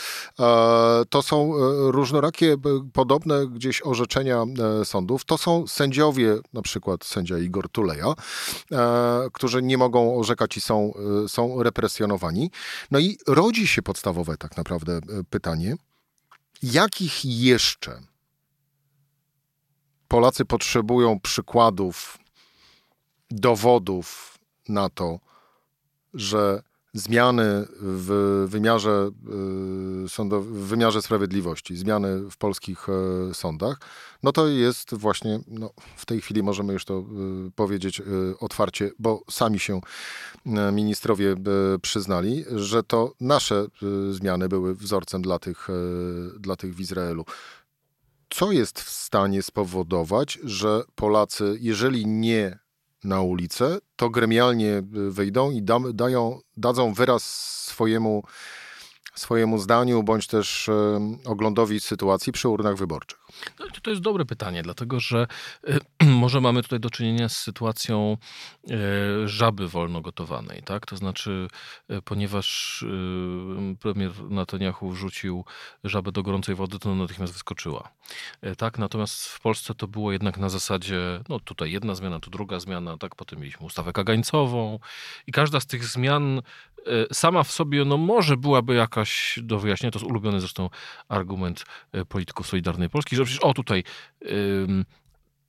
E, 0.40 1.02
to 1.10 1.22
są 1.22 1.54
e, 1.54 1.58
różnorakie, 1.92 2.56
podobne 2.92 3.46
gdzieś 3.46 3.82
orzeczenia 3.84 4.44
sądów. 4.84 5.24
To 5.24 5.38
są 5.38 5.66
sędziowie, 5.66 6.38
na 6.52 6.62
przykład 6.62 7.04
sędzia 7.04 7.38
Igor 7.38 7.68
Tuleja, 7.68 8.14
którzy 9.32 9.62
nie 9.62 9.78
mogą 9.78 10.18
orzekać 10.18 10.56
i 10.56 10.60
są, 10.60 10.92
są 11.28 11.62
represjonowani. 11.62 12.50
No 12.90 12.98
i 12.98 13.18
rodzi 13.26 13.66
się 13.66 13.82
podstawowe 13.82 14.36
tak 14.36 14.56
naprawdę 14.56 15.00
pytanie, 15.30 15.76
jakich 16.62 17.24
jeszcze 17.24 18.09
Polacy 20.10 20.44
potrzebują 20.44 21.20
przykładów, 21.20 22.18
dowodów 23.30 24.38
na 24.68 24.88
to, 24.88 25.20
że 26.14 26.62
zmiany 26.92 27.66
w 27.80 28.44
wymiarze, 28.48 29.10
y, 30.08 30.40
w 30.40 30.66
wymiarze 30.66 31.02
sprawiedliwości, 31.02 31.76
zmiany 31.76 32.30
w 32.30 32.36
polskich 32.36 32.86
e, 32.88 33.34
sądach, 33.34 33.80
no 34.22 34.32
to 34.32 34.48
jest 34.48 34.94
właśnie, 34.94 35.40
no 35.48 35.70
w 35.96 36.06
tej 36.06 36.20
chwili 36.20 36.42
możemy 36.42 36.72
już 36.72 36.84
to 36.84 36.98
y, 37.48 37.50
powiedzieć 37.50 38.00
y, 38.00 38.04
otwarcie, 38.40 38.90
bo 38.98 39.22
sami 39.30 39.58
się 39.58 39.80
ministrowie 40.72 41.36
przyznali, 41.82 42.44
że 42.56 42.82
to 42.82 43.12
nasze 43.20 43.66
zmiany 44.10 44.48
były 44.48 44.74
wzorcem 44.74 45.22
dla 45.22 45.38
tych, 45.38 45.68
dla 46.38 46.56
tych 46.56 46.74
w 46.74 46.80
Izraelu 46.80 47.24
co 48.30 48.52
jest 48.52 48.80
w 48.80 48.90
stanie 48.90 49.42
spowodować, 49.42 50.38
że 50.44 50.82
Polacy, 50.94 51.56
jeżeli 51.60 52.06
nie 52.06 52.58
na 53.04 53.20
ulicę, 53.20 53.78
to 53.96 54.10
gremialnie 54.10 54.82
wyjdą 54.90 55.50
i 55.50 55.62
dają, 55.94 56.40
dadzą 56.56 56.94
wyraz 56.94 57.24
swojemu, 57.66 58.22
swojemu 59.20 59.58
zdaniu 59.58 60.02
bądź 60.02 60.26
też 60.26 60.70
oglądowi 61.24 61.80
sytuacji 61.80 62.32
przy 62.32 62.48
urnach 62.48 62.76
wyborczych. 62.76 63.20
No, 63.58 63.66
to 63.82 63.90
jest 63.90 64.02
dobre 64.02 64.24
pytanie, 64.24 64.62
dlatego 64.62 65.00
że 65.00 65.26
może 66.24 66.40
mamy 66.40 66.62
tutaj 66.62 66.80
do 66.80 66.90
czynienia 66.90 67.28
z 67.28 67.36
sytuacją 67.36 68.16
e, 68.70 68.76
żaby 69.28 69.68
wolno 69.68 70.00
gotowanej, 70.00 70.62
tak? 70.62 70.86
To 70.86 70.96
znaczy, 70.96 71.48
e, 71.88 72.02
ponieważ 72.02 72.82
e, 72.82 73.76
premier 73.76 74.10
Netanyahu 74.30 74.90
wrzucił 74.90 75.44
żabę 75.84 76.12
do 76.12 76.22
gorącej 76.22 76.54
wody, 76.54 76.78
to 76.78 76.94
natychmiast 76.94 77.32
wyskoczyła. 77.32 77.88
Tak? 78.58 78.78
Natomiast 78.78 79.24
w 79.24 79.40
Polsce 79.40 79.74
to 79.74 79.88
było 79.88 80.12
jednak 80.12 80.38
na 80.38 80.48
zasadzie, 80.48 80.98
no 81.28 81.40
tutaj 81.40 81.72
jedna 81.72 81.94
zmiana, 81.94 82.20
tu 82.20 82.30
druga 82.30 82.60
zmiana, 82.60 82.96
tak? 82.96 83.14
Potem 83.14 83.38
mieliśmy 83.38 83.66
ustawę 83.66 83.92
kagańcową 83.92 84.78
i 85.26 85.32
każda 85.32 85.60
z 85.60 85.66
tych 85.66 85.84
zmian 85.84 86.42
sama 87.12 87.42
w 87.42 87.52
sobie, 87.52 87.84
no 87.84 87.96
może 87.96 88.36
byłaby 88.36 88.74
jakaś 88.74 89.38
do 89.42 89.58
wyjaśnienia, 89.58 89.90
to 89.90 89.98
jest 89.98 90.10
ulubiony 90.10 90.40
zresztą 90.40 90.70
argument 91.08 91.64
polityków 92.08 92.46
Solidarnej 92.46 92.90
Polski, 92.90 93.16
że 93.16 93.24
przecież 93.24 93.42
o 93.42 93.54
tutaj 93.54 93.84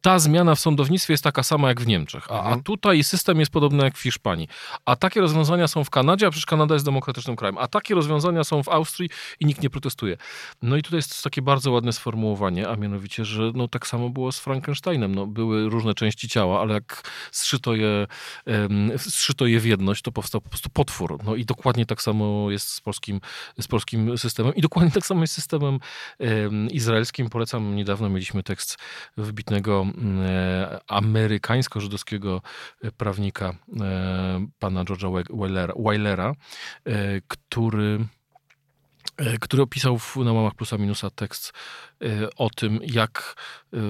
ta 0.01 0.19
zmiana 0.19 0.55
w 0.55 0.59
sądownictwie 0.59 1.13
jest 1.13 1.23
taka 1.23 1.43
sama 1.43 1.67
jak 1.67 1.81
w 1.81 1.87
Niemczech, 1.87 2.31
a, 2.31 2.37
mhm. 2.37 2.59
a, 2.59 2.63
tutaj 2.63 3.03
system 3.03 3.39
jest 3.39 3.51
podobny 3.51 3.83
jak 3.83 3.97
w 3.97 4.01
Hiszpanii. 4.01 4.47
A 4.85 4.95
takie 4.95 5.21
rozwiązania 5.21 5.67
są 5.67 5.83
w 5.83 5.89
Kanadzie, 5.89 6.27
a 6.27 6.29
przecież 6.29 6.45
Kanada 6.45 6.75
jest 6.75 6.85
demokratycznym 6.85 7.35
krajem. 7.35 7.57
A 7.57 7.67
takie 7.67 7.95
rozwiązania 7.95 8.43
są 8.43 8.63
w 8.63 8.69
Austrii 8.69 9.09
i 9.39 9.45
nikt 9.45 9.63
nie 9.63 9.69
protestuje. 9.69 10.17
No 10.61 10.77
i 10.77 10.81
tutaj 10.81 10.97
jest 10.97 11.23
takie 11.23 11.41
bardzo 11.41 11.71
ładne 11.71 11.93
sformułowanie, 11.93 12.69
a 12.69 12.75
mianowicie, 12.75 13.25
że 13.25 13.51
no, 13.55 13.67
tak 13.67 13.87
samo 13.87 14.09
było 14.09 14.31
z 14.31 14.39
Frankensteinem. 14.39 15.15
No, 15.15 15.27
były 15.27 15.69
różne 15.69 15.93
części 15.93 16.29
ciała, 16.29 16.61
ale 16.61 16.73
jak 16.73 17.03
zszyto 17.31 17.75
je, 17.75 18.07
um, 18.45 18.91
zszyto 18.97 19.45
je 19.45 19.59
w 19.59 19.65
jedność, 19.65 20.01
to 20.01 20.11
powstał 20.11 20.41
po 20.41 20.49
prostu 20.49 20.69
potwór. 20.69 21.17
No 21.23 21.35
i 21.35 21.45
dokładnie 21.45 21.85
tak 21.85 22.01
samo 22.01 22.51
jest 22.51 22.69
z 22.69 22.81
polskim, 22.81 23.21
z 23.59 23.67
polskim 23.67 24.17
systemem 24.17 24.55
i 24.55 24.61
dokładnie 24.61 24.91
tak 24.91 25.05
samo 25.05 25.21
jest 25.21 25.33
z 25.33 25.35
systemem 25.35 25.79
um, 26.19 26.67
izraelskim. 26.69 27.29
Polecam, 27.29 27.75
niedawno 27.75 28.09
mieliśmy 28.09 28.43
tekst 28.43 28.77
wybitnego 29.17 29.90
amerykańsko-żydowskiego 30.87 32.41
prawnika 32.97 33.55
e, 33.81 34.47
pana 34.59 34.83
George'a 34.83 35.73
Weilera, 35.85 36.33
e, 36.85 37.21
który 37.27 38.05
który 39.41 39.63
opisał 39.63 39.99
na 40.15 40.33
łamach 40.33 40.55
plusa 40.55 40.77
minusa 40.77 41.09
tekst 41.09 41.53
o 42.37 42.49
tym, 42.49 42.79
jak 42.83 43.35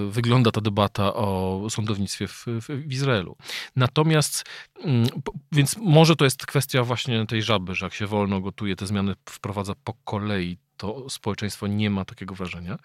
wygląda 0.10 0.52
ta 0.52 0.62
debata 0.62 1.14
o 1.14 1.68
sądownictwie 1.70 2.28
w, 2.28 2.46
w, 2.46 2.92
Izraelu. 2.92 3.38
Natomiast, 3.76 4.44
mm, 4.84 5.08
więc 5.52 5.78
może 5.78 6.16
to 6.16 6.26
jest 6.26 6.46
kwestia 6.46 6.84
właśnie 6.84 7.26
tej 7.26 7.44
żaby, 7.44 7.76
że 7.76 7.86
jak 7.86 7.94
się 7.94 8.08
wolno 8.08 8.42
gotuje, 8.42 8.76
te 8.76 8.88
zmiany 8.88 9.16
wprowadza 9.30 9.74
po 9.84 9.94
kolei, 10.04 10.58
to 10.82 11.10
społeczeństwo 11.10 11.68
nie 11.68 11.90
ma 11.90 12.06
takiego 12.06 12.36
wrażenia. 12.36 12.80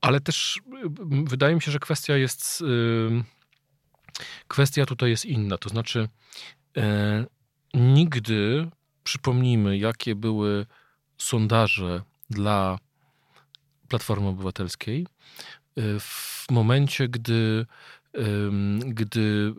Ale 0.00 0.20
też 0.20 0.56
y, 0.56 0.60
wydaje 1.24 1.54
mi 1.54 1.62
się, 1.62 1.70
że 1.70 1.78
kwestia 1.78 2.16
jest. 2.16 2.60
Y, 2.60 3.24
kwestia 4.48 4.86
tutaj 4.86 5.10
jest 5.10 5.24
inna. 5.24 5.58
To 5.58 5.68
znaczy, 5.68 6.08
e, 6.76 7.26
nigdy, 7.74 8.70
przypomnijmy, 9.04 9.78
jakie 9.78 10.14
były 10.14 10.66
sondaże 11.18 12.02
dla 12.30 12.78
Platformy 13.88 14.28
Obywatelskiej 14.28 15.06
y, 15.78 16.00
w 16.00 16.46
momencie, 16.50 17.08
gdy 17.08 17.66
gdy 18.86 19.54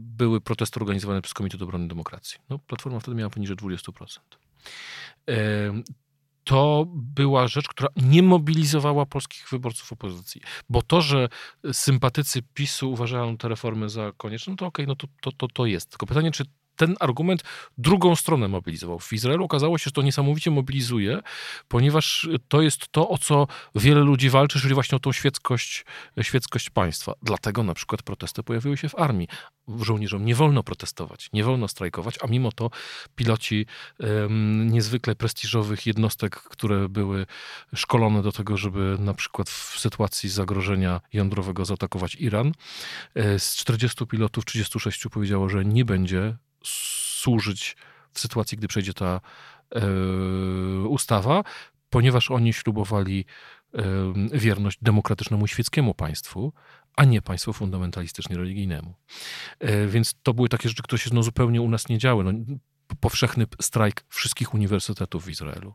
były 0.00 0.40
protesty 0.40 0.80
organizowane 0.80 1.22
przez 1.22 1.34
Komitet 1.34 1.62
Obrony 1.62 1.88
Demokracji. 1.88 2.38
No, 2.50 2.58
Platforma 2.58 3.00
wtedy 3.00 3.16
miała 3.16 3.30
poniżej 3.30 3.56
20% 3.56 4.18
to 6.48 6.84
była 6.88 7.48
rzecz, 7.48 7.68
która 7.68 7.88
nie 7.96 8.22
mobilizowała 8.22 9.06
polskich 9.06 9.48
wyborców 9.50 9.92
opozycji. 9.92 10.40
Bo 10.68 10.82
to, 10.82 11.00
że 11.00 11.28
sympatycy 11.72 12.42
PiSu 12.54 12.90
uważają 12.90 13.36
te 13.36 13.48
reformy 13.48 13.88
za 13.88 14.12
konieczne, 14.16 14.50
no 14.50 14.56
to 14.56 14.66
okej, 14.66 14.84
okay, 14.84 14.86
no 14.86 14.96
to, 14.96 15.06
to, 15.20 15.36
to, 15.36 15.54
to 15.54 15.66
jest. 15.66 15.90
Tylko 15.90 16.06
pytanie, 16.06 16.30
czy 16.30 16.44
ten 16.78 16.94
argument 17.00 17.42
drugą 17.78 18.16
stronę 18.16 18.48
mobilizował. 18.48 18.98
W 18.98 19.12
Izraelu 19.12 19.44
okazało 19.44 19.78
się, 19.78 19.84
że 19.84 19.90
to 19.90 20.02
niesamowicie 20.02 20.50
mobilizuje, 20.50 21.20
ponieważ 21.68 22.28
to 22.48 22.62
jest 22.62 22.88
to, 22.88 23.08
o 23.08 23.18
co 23.18 23.46
wiele 23.74 24.00
ludzi 24.00 24.30
walczy, 24.30 24.60
czyli 24.60 24.74
właśnie 24.74 24.96
o 24.96 24.98
tą 24.98 25.12
świeckość, 25.12 25.84
świeckość 26.22 26.70
państwa. 26.70 27.12
Dlatego 27.22 27.62
na 27.62 27.74
przykład 27.74 28.02
protesty 28.02 28.42
pojawiły 28.42 28.76
się 28.76 28.88
w 28.88 28.94
armii. 28.94 29.28
Żołnierzom 29.80 30.24
nie 30.24 30.34
wolno 30.34 30.62
protestować, 30.62 31.28
nie 31.32 31.44
wolno 31.44 31.68
strajkować, 31.68 32.14
a 32.22 32.26
mimo 32.26 32.52
to 32.52 32.70
piloci 33.16 33.66
um, 33.98 34.70
niezwykle 34.70 35.14
prestiżowych 35.14 35.86
jednostek, 35.86 36.36
które 36.36 36.88
były 36.88 37.26
szkolone 37.74 38.22
do 38.22 38.32
tego, 38.32 38.56
żeby 38.56 38.96
na 38.98 39.14
przykład 39.14 39.50
w 39.50 39.78
sytuacji 39.78 40.28
zagrożenia 40.28 41.00
jądrowego 41.12 41.64
zaatakować 41.64 42.14
Iran, 42.14 42.52
e, 43.14 43.38
z 43.38 43.56
40 43.56 44.06
pilotów 44.06 44.44
36 44.44 45.08
powiedziało, 45.10 45.48
że 45.48 45.64
nie 45.64 45.84
będzie 45.84 46.36
służyć 46.64 47.76
w 48.12 48.20
sytuacji, 48.20 48.58
gdy 48.58 48.68
przejdzie 48.68 48.94
ta 48.94 49.20
e, 49.74 49.80
ustawa, 50.88 51.44
ponieważ 51.90 52.30
oni 52.30 52.52
ślubowali 52.52 53.24
e, 53.74 53.82
wierność 54.32 54.78
demokratycznemu 54.82 55.46
świeckiemu 55.46 55.94
państwu, 55.94 56.52
a 56.96 57.04
nie 57.04 57.22
państwu 57.22 57.52
fundamentalistycznie 57.52 58.36
religijnemu. 58.36 58.94
E, 59.60 59.86
więc 59.86 60.14
to 60.22 60.34
były 60.34 60.48
takie 60.48 60.68
rzeczy, 60.68 60.82
które 60.82 60.98
się 60.98 61.10
no, 61.12 61.22
zupełnie 61.22 61.62
u 61.62 61.68
nas 61.68 61.88
nie 61.88 61.98
działy. 61.98 62.24
No, 62.24 62.32
powszechny 63.00 63.46
strajk 63.60 64.04
wszystkich 64.08 64.54
uniwersytetów 64.54 65.24
w 65.24 65.30
Izraelu. 65.30 65.74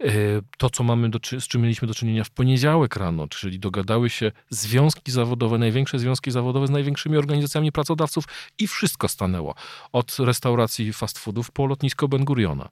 E, 0.00 0.10
to, 0.58 0.70
co 0.70 0.84
mamy 0.84 1.10
do, 1.10 1.18
z 1.40 1.48
czym 1.48 1.62
mieliśmy 1.62 1.88
do 1.88 1.94
czynienia 1.94 2.24
w 2.24 2.30
poniedziałek 2.30 2.96
rano, 2.96 3.28
czyli 3.28 3.58
dogadały 3.58 4.10
się 4.10 4.32
związki 4.50 5.12
zawodowe, 5.12 5.58
największe 5.58 5.98
związki 5.98 6.30
zawodowe 6.30 6.66
z 6.66 6.70
największymi 6.70 7.16
organizacjami 7.16 7.72
pracodawców 7.72 8.24
i 8.58 8.68
wszystko 8.68 9.08
stanęło. 9.08 9.54
Od 9.92 10.16
restauracji 10.18 10.92
fast 10.92 11.18
foodów 11.18 11.50
po 11.50 11.66
lotnisko 11.66 12.08
Ben 12.08 12.24
Guriona. 12.24 12.68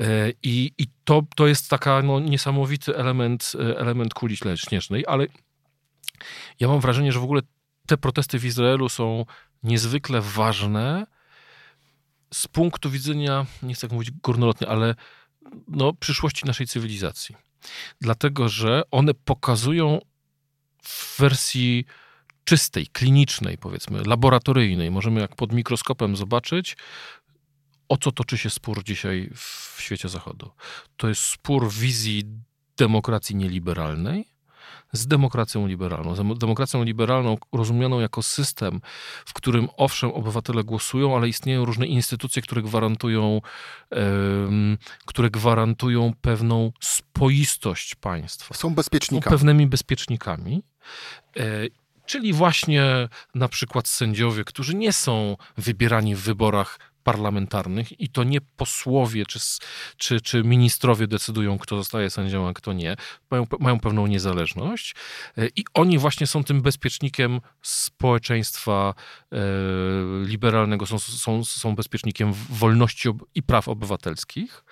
E, 0.00 0.32
I, 0.42 0.72
i 0.78 0.86
to, 1.04 1.22
to 1.36 1.46
jest 1.46 1.70
taka 1.70 2.02
no, 2.02 2.20
niesamowity 2.20 2.96
element, 2.96 3.52
e, 3.54 3.78
element 3.78 4.14
kuli 4.14 4.36
śnieżnej, 4.54 5.04
ale 5.08 5.26
ja 6.60 6.68
mam 6.68 6.80
wrażenie, 6.80 7.12
że 7.12 7.20
w 7.20 7.24
ogóle 7.24 7.42
te 7.86 7.96
protesty 7.96 8.38
w 8.38 8.44
Izraelu 8.44 8.88
są 8.88 9.24
niezwykle 9.62 10.20
ważne 10.20 11.06
z 12.36 12.48
punktu 12.48 12.90
widzenia, 12.90 13.46
nie 13.62 13.74
chcę 13.74 13.88
tak 13.88 13.92
mówić 13.92 14.10
górnolotnie, 14.10 14.68
ale 14.68 14.94
no, 15.68 15.92
przyszłości 15.92 16.46
naszej 16.46 16.66
cywilizacji. 16.66 17.36
Dlatego, 18.00 18.48
że 18.48 18.82
one 18.90 19.14
pokazują 19.14 20.00
w 20.82 21.18
wersji 21.20 21.84
czystej, 22.44 22.86
klinicznej, 22.86 23.58
powiedzmy, 23.58 24.02
laboratoryjnej, 24.04 24.90
możemy 24.90 25.20
jak 25.20 25.36
pod 25.36 25.52
mikroskopem 25.52 26.16
zobaczyć, 26.16 26.76
o 27.88 27.96
co 27.96 28.12
toczy 28.12 28.38
się 28.38 28.50
spór 28.50 28.84
dzisiaj 28.84 29.30
w 29.34 29.76
świecie 29.80 30.08
zachodu. 30.08 30.50
To 30.96 31.08
jest 31.08 31.20
spór 31.20 31.70
wizji 31.72 32.24
demokracji 32.76 33.36
nieliberalnej 33.36 34.35
z 34.92 35.06
demokracją 35.06 35.66
liberalną. 35.66 36.14
Z 36.14 36.38
demokracją 36.38 36.82
liberalną 36.82 37.38
rozumianą 37.52 38.00
jako 38.00 38.22
system, 38.22 38.80
w 39.26 39.32
którym 39.32 39.68
owszem 39.76 40.10
obywatele 40.10 40.64
głosują, 40.64 41.16
ale 41.16 41.28
istnieją 41.28 41.64
różne 41.64 41.86
instytucje, 41.86 42.42
które 42.42 42.62
gwarantują, 42.62 43.40
um, 43.90 44.78
które 45.06 45.30
gwarantują 45.30 46.12
pewną 46.20 46.72
spoistość 46.80 47.94
państwa. 47.94 48.54
Są 48.54 48.74
bezpiecznikami. 48.74 49.24
Są 49.24 49.30
pewnymi 49.30 49.66
bezpiecznikami. 49.66 50.62
E, 51.36 51.42
czyli 52.06 52.32
właśnie 52.32 53.08
na 53.34 53.48
przykład 53.48 53.88
sędziowie, 53.88 54.44
którzy 54.44 54.74
nie 54.74 54.92
są 54.92 55.36
wybierani 55.56 56.14
w 56.14 56.20
wyborach 56.20 56.78
parlamentarnych 57.06 58.00
i 58.00 58.08
to 58.08 58.24
nie 58.24 58.40
posłowie 58.40 59.26
czy, 59.26 59.38
czy, 59.96 60.20
czy 60.20 60.44
ministrowie 60.44 61.06
decydują, 61.06 61.58
kto 61.58 61.76
zostaje 61.76 62.10
sędzią, 62.10 62.48
a 62.48 62.52
kto 62.52 62.72
nie. 62.72 62.96
Mają, 63.30 63.46
mają 63.60 63.80
pewną 63.80 64.06
niezależność 64.06 64.94
e, 65.38 65.46
i 65.56 65.64
oni 65.74 65.98
właśnie 65.98 66.26
są 66.26 66.44
tym 66.44 66.62
bezpiecznikiem 66.62 67.40
społeczeństwa 67.62 68.94
e, 69.32 69.36
liberalnego, 70.24 70.86
są, 70.86 70.98
są, 70.98 71.44
są 71.44 71.74
bezpiecznikiem 71.74 72.32
wolności 72.50 73.08
i 73.34 73.42
praw 73.42 73.68
obywatelskich, 73.68 74.64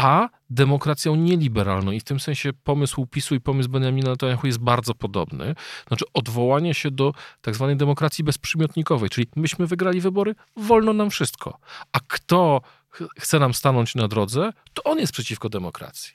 a 0.00 0.28
demokracją 0.50 1.14
nieliberalną. 1.16 1.92
I 1.92 2.00
w 2.00 2.04
tym 2.04 2.20
sensie 2.20 2.52
pomysł 2.52 3.06
PiSu 3.06 3.34
i 3.34 3.40
pomysł 3.40 3.68
Benjamina 3.68 4.10
Netanyahu 4.10 4.46
jest 4.46 4.58
bardzo 4.58 4.94
podobny. 4.94 5.54
Znaczy 5.88 6.04
odwołanie 6.14 6.74
się 6.74 6.90
do 6.90 7.12
tak 7.40 7.54
zwanej 7.54 7.76
demokracji 7.76 8.24
bezprzymiotnikowej, 8.24 9.10
czyli 9.10 9.26
myśmy 9.36 9.66
wygrali 9.66 10.00
wybory, 10.00 10.34
wolno 10.56 10.92
nam 10.92 11.10
wszystko. 11.10 11.58
A 11.92 11.98
kto 12.08 12.60
chce 13.18 13.38
nam 13.38 13.54
stanąć 13.54 13.94
na 13.94 14.08
drodze, 14.08 14.52
to 14.74 14.82
on 14.82 14.98
jest 14.98 15.12
przeciwko 15.12 15.48
demokracji. 15.48 16.12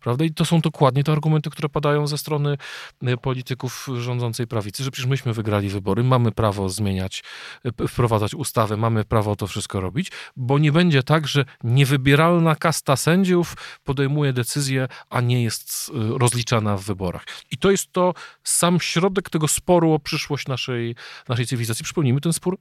Prawda? 0.00 0.24
I 0.24 0.30
to 0.30 0.44
są 0.44 0.60
dokładnie 0.60 1.04
te 1.04 1.12
argumenty, 1.12 1.50
które 1.50 1.68
padają 1.68 2.06
ze 2.06 2.18
strony 2.18 2.56
e, 3.02 3.16
polityków 3.16 3.88
rządzącej 3.96 4.46
prawicy, 4.46 4.84
że 4.84 4.90
przecież 4.90 5.08
myśmy 5.10 5.32
wygrali 5.32 5.68
wybory, 5.68 6.04
mamy 6.04 6.32
prawo 6.32 6.68
zmieniać, 6.68 7.24
e, 7.64 7.88
wprowadzać 7.88 8.34
ustawy, 8.34 8.76
mamy 8.76 9.04
prawo 9.04 9.36
to 9.36 9.46
wszystko 9.46 9.80
robić, 9.80 10.12
bo 10.36 10.58
nie 10.58 10.72
będzie 10.72 11.02
tak, 11.02 11.28
że 11.28 11.44
niewybieralna 11.64 12.56
kasta 12.56 12.96
sędziów 12.96 13.54
podejmuje 13.84 14.32
decyzje, 14.32 14.88
a 15.10 15.20
nie 15.20 15.42
jest 15.42 15.90
e, 15.94 16.18
rozliczana 16.18 16.76
w 16.76 16.82
wyborach. 16.82 17.24
I 17.50 17.58
to 17.58 17.70
jest 17.70 17.92
to 17.92 18.14
sam 18.44 18.80
środek 18.80 19.30
tego 19.30 19.48
sporu 19.48 19.92
o 19.92 19.98
przyszłość 19.98 20.46
naszej, 20.46 20.94
naszej 21.28 21.46
cywilizacji. 21.46 21.84
Przypomnijmy, 21.84 22.20
ten 22.20 22.32
spór 22.32 22.58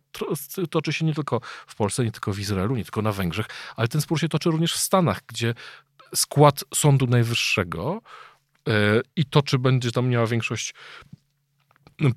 toczy 0.70 0.94
się 0.94 1.06
nie 1.06 1.14
tylko 1.14 1.42
w 1.68 1.76
Polsce, 1.76 2.04
nie 2.04 2.12
tylko 2.12 2.34
w 2.34 2.40
Izraelu, 2.40 2.76
nie 2.76 2.84
tylko 2.84 3.02
na 3.02 3.12
Węgrzech, 3.12 3.48
ale 3.76 3.88
ten 3.88 4.02
spór 4.02 4.20
się 4.20 4.30
toczy 4.30 4.52
również 4.52 4.74
w 4.74 4.80
Stanach, 4.80 5.22
gdzie 5.28 5.54
skład 6.16 6.64
Sądu 6.74 7.08
Najwyższego 7.08 8.02
e, 8.68 8.72
i 9.16 9.26
to, 9.26 9.42
czy 9.42 9.60
będzie 9.60 9.92
tam 9.92 10.10
miała 10.10 10.28
większość 10.28 10.74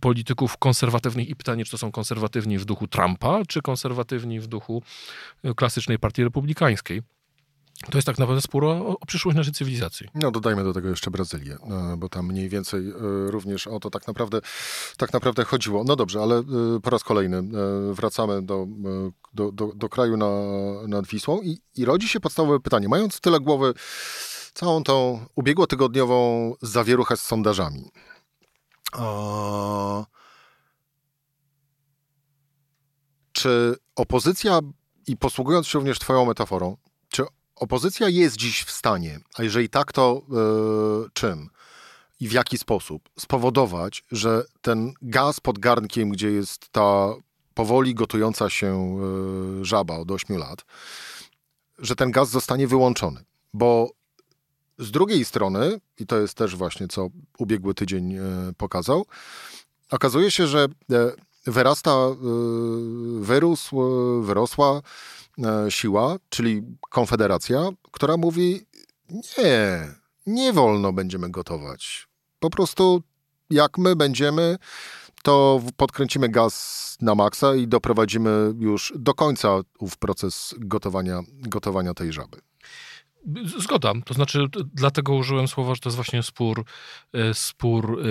polityków 0.00 0.56
konserwatywnych 0.56 1.28
i 1.28 1.36
pytanie, 1.36 1.64
czy 1.64 1.70
to 1.70 1.78
są 1.78 1.92
konserwatywni 1.92 2.58
w 2.58 2.64
duchu 2.64 2.88
Trumpa, 2.88 3.42
czy 3.48 3.62
konserwatywni 3.62 4.40
w 4.40 4.46
duchu 4.46 4.82
klasycznej 5.56 5.98
partii 5.98 6.24
republikańskiej. 6.24 7.02
To 7.90 7.98
jest 7.98 8.06
tak 8.06 8.18
naprawdę 8.18 8.40
spór 8.40 8.64
o, 8.64 8.86
o, 8.86 9.06
przyszłość 9.06 9.36
naszej 9.36 9.52
cywilizacji. 9.52 10.08
No 10.14 10.30
dodajmy 10.30 10.64
do 10.64 10.72
tego 10.72 10.88
jeszcze 10.88 11.10
Brazylię, 11.10 11.54
e, 11.54 11.96
bo 11.96 12.08
tam 12.08 12.26
mniej 12.26 12.48
więcej 12.48 12.90
e, 12.90 12.94
również 13.30 13.66
o 13.66 13.80
to 13.80 13.90
tak 13.90 14.06
naprawdę, 14.06 14.40
tak 14.96 15.12
naprawdę 15.12 15.44
chodziło. 15.44 15.84
No 15.84 15.96
dobrze, 15.96 16.22
ale 16.22 16.42
po 16.82 16.90
raz 16.90 17.04
kolejny 17.04 17.42
wracamy 17.92 18.42
do, 18.42 18.66
do, 19.34 19.52
do, 19.52 19.72
do 19.74 19.88
kraju 19.88 20.16
na, 20.16 20.30
nad 20.88 21.06
Wisłą 21.06 21.40
i, 21.42 21.58
i 21.76 21.84
rodzi 21.84 22.08
się 22.08 22.20
podstawowe 22.20 22.60
pytanie, 22.60 22.88
mając 22.88 23.20
tyle 23.20 23.40
głowy 23.40 23.74
całą 24.54 24.82
tą 24.82 25.26
ubiegłotygodniową 25.34 26.54
zawieruchę 26.62 27.16
z 27.16 27.22
sondażami. 27.22 27.90
A... 28.92 30.04
Czy 33.32 33.76
opozycja, 33.96 34.60
i 35.06 35.16
posługując 35.16 35.66
się 35.66 35.78
również 35.78 35.98
Twoją 35.98 36.24
metaforą, 36.24 36.76
czy 37.08 37.24
opozycja 37.60 38.08
jest 38.08 38.36
dziś 38.36 38.62
w 38.62 38.70
stanie, 38.70 39.20
a 39.36 39.42
jeżeli 39.42 39.68
tak, 39.68 39.92
to 39.92 40.22
yy, 41.02 41.10
czym 41.12 41.50
i 42.20 42.28
w 42.28 42.32
jaki 42.32 42.58
sposób 42.58 43.08
spowodować, 43.18 44.04
że 44.12 44.44
ten 44.60 44.92
gaz 45.02 45.40
pod 45.40 45.58
garnkiem, 45.58 46.10
gdzie 46.10 46.30
jest 46.30 46.68
ta 46.68 47.14
powoli 47.54 47.94
gotująca 47.94 48.50
się 48.50 48.98
e, 49.60 49.64
żaba 49.64 49.98
od 49.98 50.10
8 50.10 50.36
lat, 50.36 50.64
że 51.78 51.96
ten 51.96 52.10
gaz 52.10 52.30
zostanie 52.30 52.68
wyłączony. 52.68 53.24
Bo 53.54 53.90
z 54.78 54.90
drugiej 54.90 55.24
strony, 55.24 55.80
i 55.98 56.06
to 56.06 56.18
jest 56.18 56.34
też 56.34 56.56
właśnie 56.56 56.88
co 56.88 57.08
ubiegły 57.38 57.74
tydzień 57.74 58.14
e, 58.14 58.20
pokazał, 58.56 59.06
okazuje 59.90 60.30
się, 60.30 60.46
że 60.46 60.66
wyrasta, 61.46 61.96
wyrósł, 63.20 63.82
wyrosła 64.22 64.82
siła, 65.68 66.16
czyli 66.28 66.62
Konfederacja, 66.90 67.68
która 67.92 68.16
mówi: 68.16 68.60
Nie, 69.10 69.88
nie 70.26 70.52
wolno 70.52 70.92
będziemy 70.92 71.30
gotować. 71.30 72.08
Po 72.40 72.50
prostu 72.50 73.02
jak 73.50 73.78
my 73.78 73.96
będziemy 73.96 74.58
to 75.22 75.62
podkręcimy 75.76 76.28
gaz 76.28 76.96
na 77.00 77.14
maksa 77.14 77.54
i 77.54 77.68
doprowadzimy 77.68 78.54
już 78.58 78.92
do 78.96 79.14
końca 79.14 79.60
ów 79.78 79.96
proces 79.96 80.54
gotowania, 80.58 81.20
gotowania 81.32 81.94
tej 81.94 82.12
żaby. 82.12 82.38
Zgoda. 83.58 83.92
To 84.04 84.14
znaczy, 84.14 84.46
dlatego 84.74 85.14
użyłem 85.14 85.48
słowa, 85.48 85.74
że 85.74 85.80
to 85.80 85.88
jest 85.88 85.96
właśnie 85.96 86.22
spór, 86.22 86.64
e, 87.12 87.34
spór 87.34 88.00
e, 88.00 88.04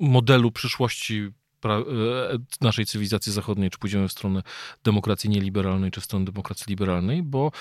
modelu 0.00 0.52
przyszłości 0.52 1.32
E, 1.32 1.41
naszej 2.60 2.86
cywilizacji 2.86 3.32
zachodniej, 3.32 3.70
czy 3.70 3.78
pójdziemy 3.78 4.08
w 4.08 4.12
stronę 4.12 4.42
demokracji 4.84 5.30
nieliberalnej, 5.30 5.90
czy 5.90 6.00
w 6.00 6.04
stronę 6.04 6.24
demokracji 6.24 6.64
liberalnej, 6.68 7.22
bo 7.22 7.52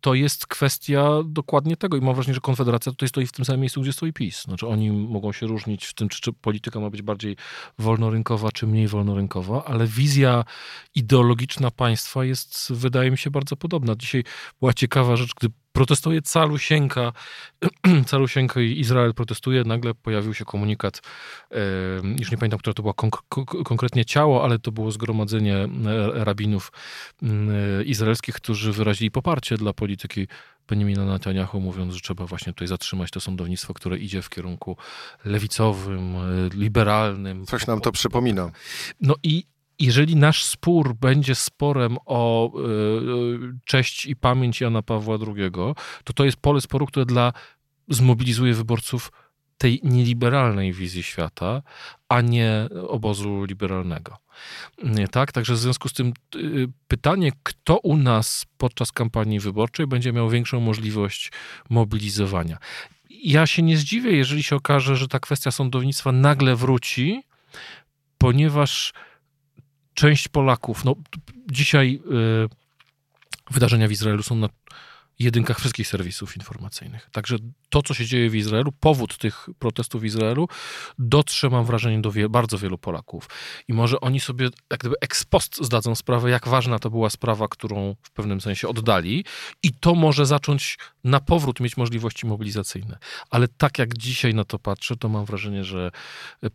to 0.00 0.14
jest 0.14 0.46
kwestia 0.46 1.08
dokładnie 1.24 1.76
tego 1.76 1.96
i 1.96 2.00
mam 2.00 2.14
wrażenie, 2.14 2.34
że 2.34 2.40
Konfederacja 2.40 2.92
tutaj 2.92 3.08
stoi 3.08 3.26
w 3.26 3.32
tym 3.32 3.44
samym 3.44 3.60
miejscu, 3.60 3.80
gdzie 3.80 3.92
stoi 3.92 4.12
PiS. 4.12 4.42
Znaczy 4.42 4.66
oni 4.66 4.90
mogą 4.90 5.32
się 5.32 5.46
różnić 5.46 5.84
w 5.84 5.94
tym, 5.94 6.08
czy, 6.08 6.20
czy 6.20 6.32
polityka 6.32 6.80
ma 6.80 6.90
być 6.90 7.02
bardziej 7.02 7.36
wolnorynkowa, 7.78 8.52
czy 8.52 8.66
mniej 8.66 8.88
wolnorynkowa, 8.88 9.64
ale 9.64 9.86
wizja 9.86 10.44
ideologiczna 10.94 11.70
państwa 11.70 12.24
jest, 12.24 12.72
wydaje 12.72 13.10
mi 13.10 13.18
się, 13.18 13.30
bardzo 13.30 13.56
podobna. 13.56 13.94
Dzisiaj 13.96 14.24
była 14.60 14.72
ciekawa 14.72 15.16
rzecz, 15.16 15.34
gdy 15.40 15.48
protestuje 15.74 16.22
Calusieńka, 16.22 17.12
Calusieńka 18.06 18.60
i 18.66 18.80
Izrael 18.80 19.14
protestuje, 19.14 19.64
nagle 19.64 19.94
pojawił 19.94 20.34
się 20.34 20.44
komunikat, 20.44 21.02
już 22.18 22.30
nie 22.30 22.38
pamiętam, 22.38 22.58
które 22.58 22.74
to 22.74 22.82
było 22.82 22.94
konk 22.94 23.22
konkretnie 23.64 24.04
ciało, 24.04 24.44
ale 24.44 24.58
to 24.58 24.72
było 24.72 24.90
zgromadzenie 24.90 25.56
e, 25.56 25.68
rabinów 26.24 26.72
e, 27.22 27.26
izraelskich, 27.84 28.34
którzy 28.34 28.72
wyrazili 28.72 29.10
poparcie 29.10 29.56
dla 29.56 29.72
polityki 29.72 30.26
Benjamina 30.68 31.04
Netanyahu, 31.04 31.60
mówiąc, 31.60 31.94
że 31.94 32.00
trzeba 32.00 32.26
właśnie 32.26 32.52
tutaj 32.52 32.68
zatrzymać 32.68 33.10
to 33.10 33.20
sądownictwo, 33.20 33.74
które 33.74 33.98
idzie 33.98 34.22
w 34.22 34.30
kierunku 34.30 34.76
lewicowym, 35.24 36.16
e, 36.16 36.20
liberalnym. 36.54 37.46
Coś 37.46 37.66
nam 37.66 37.80
to 37.80 37.92
przypomina. 37.92 38.50
No 39.00 39.14
i 39.22 39.44
jeżeli 39.78 40.16
nasz 40.16 40.44
spór 40.44 40.94
będzie 40.94 41.34
sporem 41.34 41.96
o 42.06 42.52
y, 42.58 43.58
cześć 43.64 44.06
i 44.06 44.16
pamięć 44.16 44.60
Jana 44.60 44.82
Pawła 44.82 45.18
II, 45.36 45.50
to 46.04 46.12
to 46.12 46.24
jest 46.24 46.36
pole 46.36 46.60
sporu, 46.60 46.86
które 46.86 47.06
dla 47.06 47.32
zmobilizuje 47.88 48.54
wyborców 48.54 49.12
tej 49.58 49.80
nieliberalnej 49.82 50.72
wizji 50.72 51.02
świata, 51.02 51.62
a 52.08 52.20
nie 52.20 52.68
obozu 52.88 53.44
liberalnego. 53.44 54.18
Tak, 55.10 55.32
także 55.32 55.54
w 55.54 55.58
związku 55.58 55.88
z 55.88 55.92
tym 55.92 56.12
y, 56.36 56.68
pytanie, 56.88 57.32
kto 57.42 57.78
u 57.78 57.96
nas 57.96 58.46
podczas 58.58 58.92
kampanii 58.92 59.40
wyborczej 59.40 59.86
będzie 59.86 60.12
miał 60.12 60.30
większą 60.30 60.60
możliwość 60.60 61.32
mobilizowania. 61.70 62.58
Ja 63.10 63.46
się 63.46 63.62
nie 63.62 63.76
zdziwię, 63.76 64.12
jeżeli 64.12 64.42
się 64.42 64.56
okaże, 64.56 64.96
że 64.96 65.08
ta 65.08 65.20
kwestia 65.20 65.50
sądownictwa 65.50 66.12
nagle 66.12 66.56
wróci, 66.56 67.22
ponieważ 68.18 68.92
część 69.94 70.28
Polaków, 70.28 70.84
no 70.84 70.94
dzisiaj 71.50 72.00
y, 72.44 72.48
wydarzenia 73.50 73.88
w 73.88 73.92
Izraelu 73.92 74.22
są 74.22 74.36
na 74.36 74.48
jedynkach 75.18 75.58
wszystkich 75.58 75.88
serwisów 75.88 76.36
informacyjnych. 76.36 77.08
Także 77.12 77.36
to, 77.68 77.82
co 77.82 77.94
się 77.94 78.06
dzieje 78.06 78.30
w 78.30 78.36
Izraelu, 78.36 78.72
powód 78.72 79.18
tych 79.18 79.48
protestów 79.58 80.02
w 80.02 80.04
Izraelu 80.04 80.48
dotrze, 80.98 81.50
mam 81.50 81.64
wrażenie, 81.64 82.00
do 82.00 82.12
wie, 82.12 82.28
bardzo 82.28 82.58
wielu 82.58 82.78
Polaków. 82.78 83.28
I 83.68 83.72
może 83.72 84.00
oni 84.00 84.20
sobie 84.20 84.48
jak 84.70 84.80
gdyby 84.80 84.94
ex 85.00 85.24
post 85.24 85.64
zdadzą 85.64 85.94
sprawę, 85.94 86.30
jak 86.30 86.48
ważna 86.48 86.78
to 86.78 86.90
była 86.90 87.10
sprawa, 87.10 87.48
którą 87.48 87.94
w 88.02 88.10
pewnym 88.10 88.40
sensie 88.40 88.68
oddali 88.68 89.24
i 89.62 89.72
to 89.72 89.94
może 89.94 90.26
zacząć 90.26 90.78
na 91.04 91.20
powrót 91.20 91.60
mieć 91.60 91.76
możliwości 91.76 92.26
mobilizacyjne. 92.26 92.98
Ale 93.30 93.48
tak 93.48 93.78
jak 93.78 93.98
dzisiaj 93.98 94.34
na 94.34 94.44
to 94.44 94.58
patrzę, 94.58 94.96
to 94.96 95.08
mam 95.08 95.24
wrażenie, 95.24 95.64
że 95.64 95.90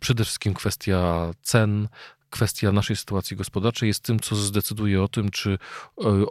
przede 0.00 0.24
wszystkim 0.24 0.54
kwestia 0.54 1.30
cen, 1.42 1.88
kwestia 2.30 2.72
naszej 2.72 2.96
sytuacji 2.96 3.36
gospodarczej 3.36 3.86
jest 3.86 4.02
tym, 4.02 4.20
co 4.20 4.36
zdecyduje 4.36 5.02
o 5.02 5.08
tym, 5.08 5.30
czy 5.30 5.58
e, 6.00 6.26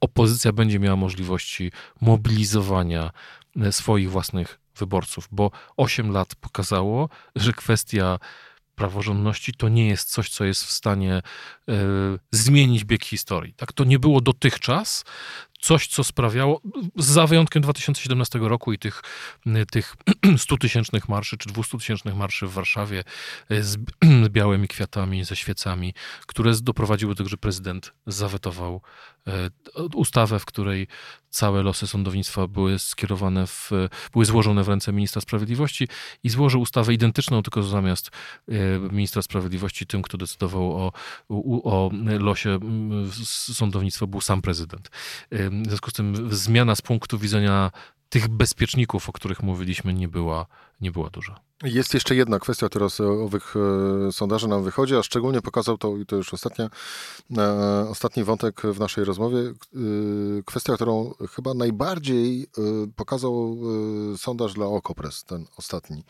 opozycja 0.00 0.52
będzie 0.52 0.78
miała 0.78 0.96
możliwości 0.96 1.72
mobilizowania 2.00 3.10
e, 3.60 3.72
swoich 3.72 4.10
własnych 4.10 4.60
wyborców, 4.76 5.28
bo 5.32 5.50
8 5.76 6.10
lat 6.10 6.34
pokazało, 6.34 7.08
że 7.36 7.52
kwestia 7.52 8.18
praworządności 8.74 9.52
to 9.52 9.68
nie 9.68 9.88
jest 9.88 10.10
coś, 10.10 10.28
co 10.30 10.44
jest 10.44 10.64
w 10.64 10.70
stanie 10.70 11.22
y, 11.68 11.72
zmienić 12.30 12.84
bieg 12.84 13.04
historii. 13.04 13.54
Tak 13.54 13.72
to 13.72 13.84
nie 13.84 13.98
było 13.98 14.20
dotychczas, 14.20 15.04
coś, 15.64 15.86
co 15.86 16.04
sprawiało, 16.04 16.60
za 16.96 17.26
wyjątkiem 17.26 17.62
2017 17.62 18.38
roku 18.38 18.72
i 18.72 18.78
tych, 18.78 19.02
tych 19.70 19.96
100-tysięcznych 20.46 21.08
marszy, 21.08 21.38
czy 21.38 21.48
200-tysięcznych 21.48 22.16
marszy 22.16 22.46
w 22.46 22.52
Warszawie 22.52 23.04
e, 23.50 23.62
z, 23.62 23.76
białymi 24.36 24.68
kwiatami, 24.68 25.24
ze 25.24 25.36
świecami, 25.36 25.94
które 26.26 26.52
doprowadziły 26.62 27.14
do 27.14 27.18
tego, 27.18 27.28
że 27.28 27.36
prezydent 27.36 27.92
zawetował 28.06 28.80
ustawę, 29.94 30.38
w 30.38 30.44
której 30.44 30.86
całe 31.30 31.62
losy 31.62 31.86
sądownictwa 31.86 32.48
były 32.48 32.78
skierowane 32.78 33.46
w, 33.46 33.70
były 34.12 34.24
złożone 34.24 34.64
w 34.64 34.68
ręce 34.68 34.92
ministra 34.92 35.22
sprawiedliwości 35.22 35.88
i 36.22 36.28
złożył 36.28 36.60
ustawę 36.60 36.94
identyczną, 36.94 37.42
tylko 37.42 37.62
zamiast 37.62 38.10
e, 38.48 38.78
ministra 38.78 39.22
sprawiedliwości 39.22 39.86
tym, 39.86 40.02
kto 40.02 40.18
decydował 40.18 40.76
o, 40.76 40.92
o, 41.28 41.62
o 41.62 41.90
losie 42.18 42.58
sądownictwa 43.54 44.06
był 44.06 44.20
sam 44.20 44.42
prezydent. 44.42 44.90
W 45.30 45.66
związku 45.66 45.90
z 45.90 45.92
tym 45.92 46.34
zmiana 46.34 46.74
z 46.74 46.82
punktu 46.82 47.18
widzenia 47.18 47.70
tych 48.08 48.28
bezpieczników, 48.28 49.08
o 49.08 49.12
których 49.12 49.42
mówiliśmy, 49.42 49.94
nie 49.94 50.08
była, 50.08 50.46
nie 50.80 50.90
była 50.90 51.10
duża. 51.10 51.40
Jest 51.62 51.94
jeszcze 51.94 52.14
jedna 52.14 52.38
kwestia, 52.38 52.68
która 52.68 52.88
z 52.88 53.00
owych 53.00 53.54
e, 54.08 54.12
sondaży 54.12 54.48
nam 54.48 54.64
wychodzi, 54.64 54.96
a 54.96 55.02
szczególnie 55.02 55.42
pokazał 55.42 55.78
to, 55.78 55.96
i 55.96 56.06
to 56.06 56.16
już 56.16 56.34
ostatnia, 56.34 56.70
e, 57.36 57.88
ostatni 57.88 58.24
wątek 58.24 58.62
w 58.62 58.80
naszej 58.80 59.04
rozmowie, 59.04 59.38
e, 59.38 59.52
kwestia, 60.44 60.74
którą 60.74 61.14
chyba 61.30 61.54
najbardziej 61.54 62.46
pokazał 62.96 63.58
sondaż 64.16 64.52
dla 64.52 64.66
Okopres, 64.66 65.24
ten 65.24 65.46
ostatni. 65.56 66.04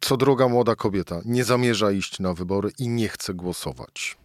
Co 0.00 0.16
druga 0.16 0.48
młoda 0.48 0.76
kobieta 0.76 1.20
nie 1.24 1.44
zamierza 1.44 1.90
iść 1.90 2.20
na 2.20 2.34
wybory 2.34 2.70
i 2.78 2.88
nie 2.88 3.08
chce 3.08 3.34
głosować. 3.34 4.16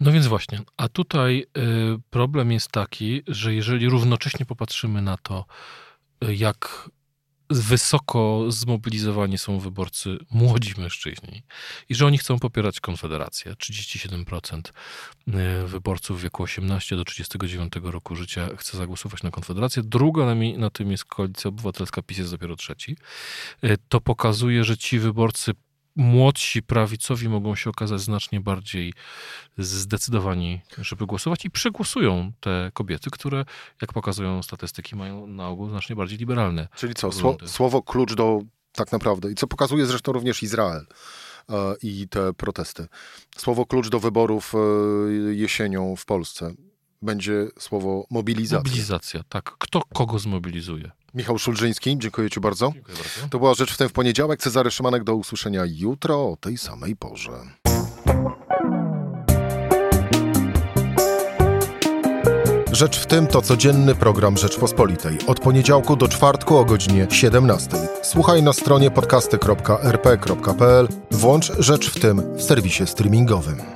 No 0.00 0.12
więc 0.12 0.26
właśnie, 0.26 0.60
a 0.76 0.88
tutaj 0.88 1.46
y, 1.58 1.62
problem 2.10 2.52
jest 2.52 2.70
taki, 2.70 3.22
że 3.26 3.54
jeżeli 3.54 3.88
równocześnie 3.88 4.46
popatrzymy 4.46 5.02
na 5.02 5.16
to, 5.16 5.44
y, 6.24 6.34
jak 6.34 6.90
wysoko 7.50 8.44
zmobilizowani 8.48 9.38
są 9.38 9.58
wyborcy 9.58 10.18
młodzi 10.30 10.74
mężczyźni 10.78 11.42
i 11.88 11.94
że 11.94 12.06
oni 12.06 12.18
chcą 12.18 12.38
popierać 12.38 12.80
Konfederację. 12.80 13.54
37% 13.54 14.72
y, 15.28 15.66
wyborców 15.66 16.18
w 16.18 16.22
wieku 16.22 16.42
18 16.42 16.96
do 16.96 17.04
39 17.04 17.72
roku 17.82 18.16
życia 18.16 18.48
chce 18.56 18.76
zagłosować 18.78 19.22
na 19.22 19.30
Konfederację. 19.30 19.82
Druga 19.82 20.26
na, 20.26 20.34
mi, 20.34 20.58
na 20.58 20.70
tym 20.70 20.90
jest 20.90 21.04
Koalicja 21.04 21.48
Obywatelska, 21.48 22.02
PiS 22.02 22.18
jest 22.18 22.30
dopiero 22.30 22.56
trzeci. 22.56 22.96
To 23.88 24.00
pokazuje, 24.00 24.64
że 24.64 24.76
ci 24.76 24.98
wyborcy 24.98 25.52
młodsi 25.96 26.62
prawicowi 26.62 27.28
mogą 27.28 27.54
się 27.54 27.70
okazać 27.70 28.00
znacznie 28.00 28.40
bardziej 28.40 28.92
zdecydowani, 29.58 30.60
żeby 30.78 31.06
głosować 31.06 31.44
i 31.44 31.50
przegłosują 31.50 32.32
te 32.40 32.70
kobiety, 32.74 33.10
które, 33.10 33.44
jak 33.82 33.92
pokazują 33.92 34.42
statystyki, 34.42 34.96
mają 34.96 35.26
na 35.26 35.48
ogół 35.48 35.68
znacznie 35.68 35.96
bardziej 35.96 36.18
liberalne. 36.18 36.68
Czyli 36.76 36.94
co, 36.94 37.12
sło, 37.12 37.36
słowo 37.46 37.82
klucz 37.82 38.14
do 38.14 38.40
tak 38.72 38.92
naprawdę, 38.92 39.32
i 39.32 39.34
co 39.34 39.46
pokazuje 39.46 39.86
zresztą 39.86 40.12
również 40.12 40.42
Izrael 40.42 40.86
e, 41.48 41.54
i 41.82 42.08
te 42.08 42.32
protesty. 42.32 42.86
Słowo 43.36 43.66
klucz 43.66 43.88
do 43.88 44.00
wyborów 44.00 44.52
e, 44.54 44.58
jesienią 45.34 45.96
w 45.96 46.04
Polsce 46.04 46.54
będzie 47.02 47.48
słowo 47.58 48.06
mobilizacja. 48.10 48.58
Mobilizacja, 48.58 49.22
tak. 49.28 49.54
Kto 49.58 49.82
kogo 49.94 50.18
zmobilizuje? 50.18 50.90
Michał 51.16 51.38
Szulżyński, 51.38 51.98
dziękuję 51.98 52.30
Ci 52.30 52.40
bardzo. 52.40 52.70
Dziękuję 52.74 52.96
bardzo. 52.96 53.28
To 53.30 53.38
była 53.38 53.54
Rzecz 53.54 53.72
w 53.72 53.76
tym 53.76 53.88
w 53.88 53.92
poniedziałek. 53.92 54.40
Cezary 54.40 54.70
Szymanek 54.70 55.04
do 55.04 55.14
usłyszenia 55.14 55.62
jutro 55.66 56.30
o 56.30 56.36
tej 56.36 56.58
samej 56.58 56.96
porze. 56.96 57.32
Rzecz 62.72 62.98
w 62.98 63.06
tym 63.06 63.26
to 63.26 63.42
codzienny 63.42 63.94
program 63.94 64.36
Rzeczpospolitej. 64.36 65.18
Od 65.26 65.40
poniedziałku 65.40 65.96
do 65.96 66.08
czwartku 66.08 66.56
o 66.56 66.64
godzinie 66.64 67.06
17. 67.10 67.76
Słuchaj 68.02 68.42
na 68.42 68.52
stronie 68.52 68.90
podcasty.rp.pl. 68.90 70.88
Włącz 71.10 71.52
Rzecz 71.58 71.90
w 71.90 72.00
tym 72.00 72.36
w 72.36 72.42
serwisie 72.42 72.86
streamingowym. 72.86 73.75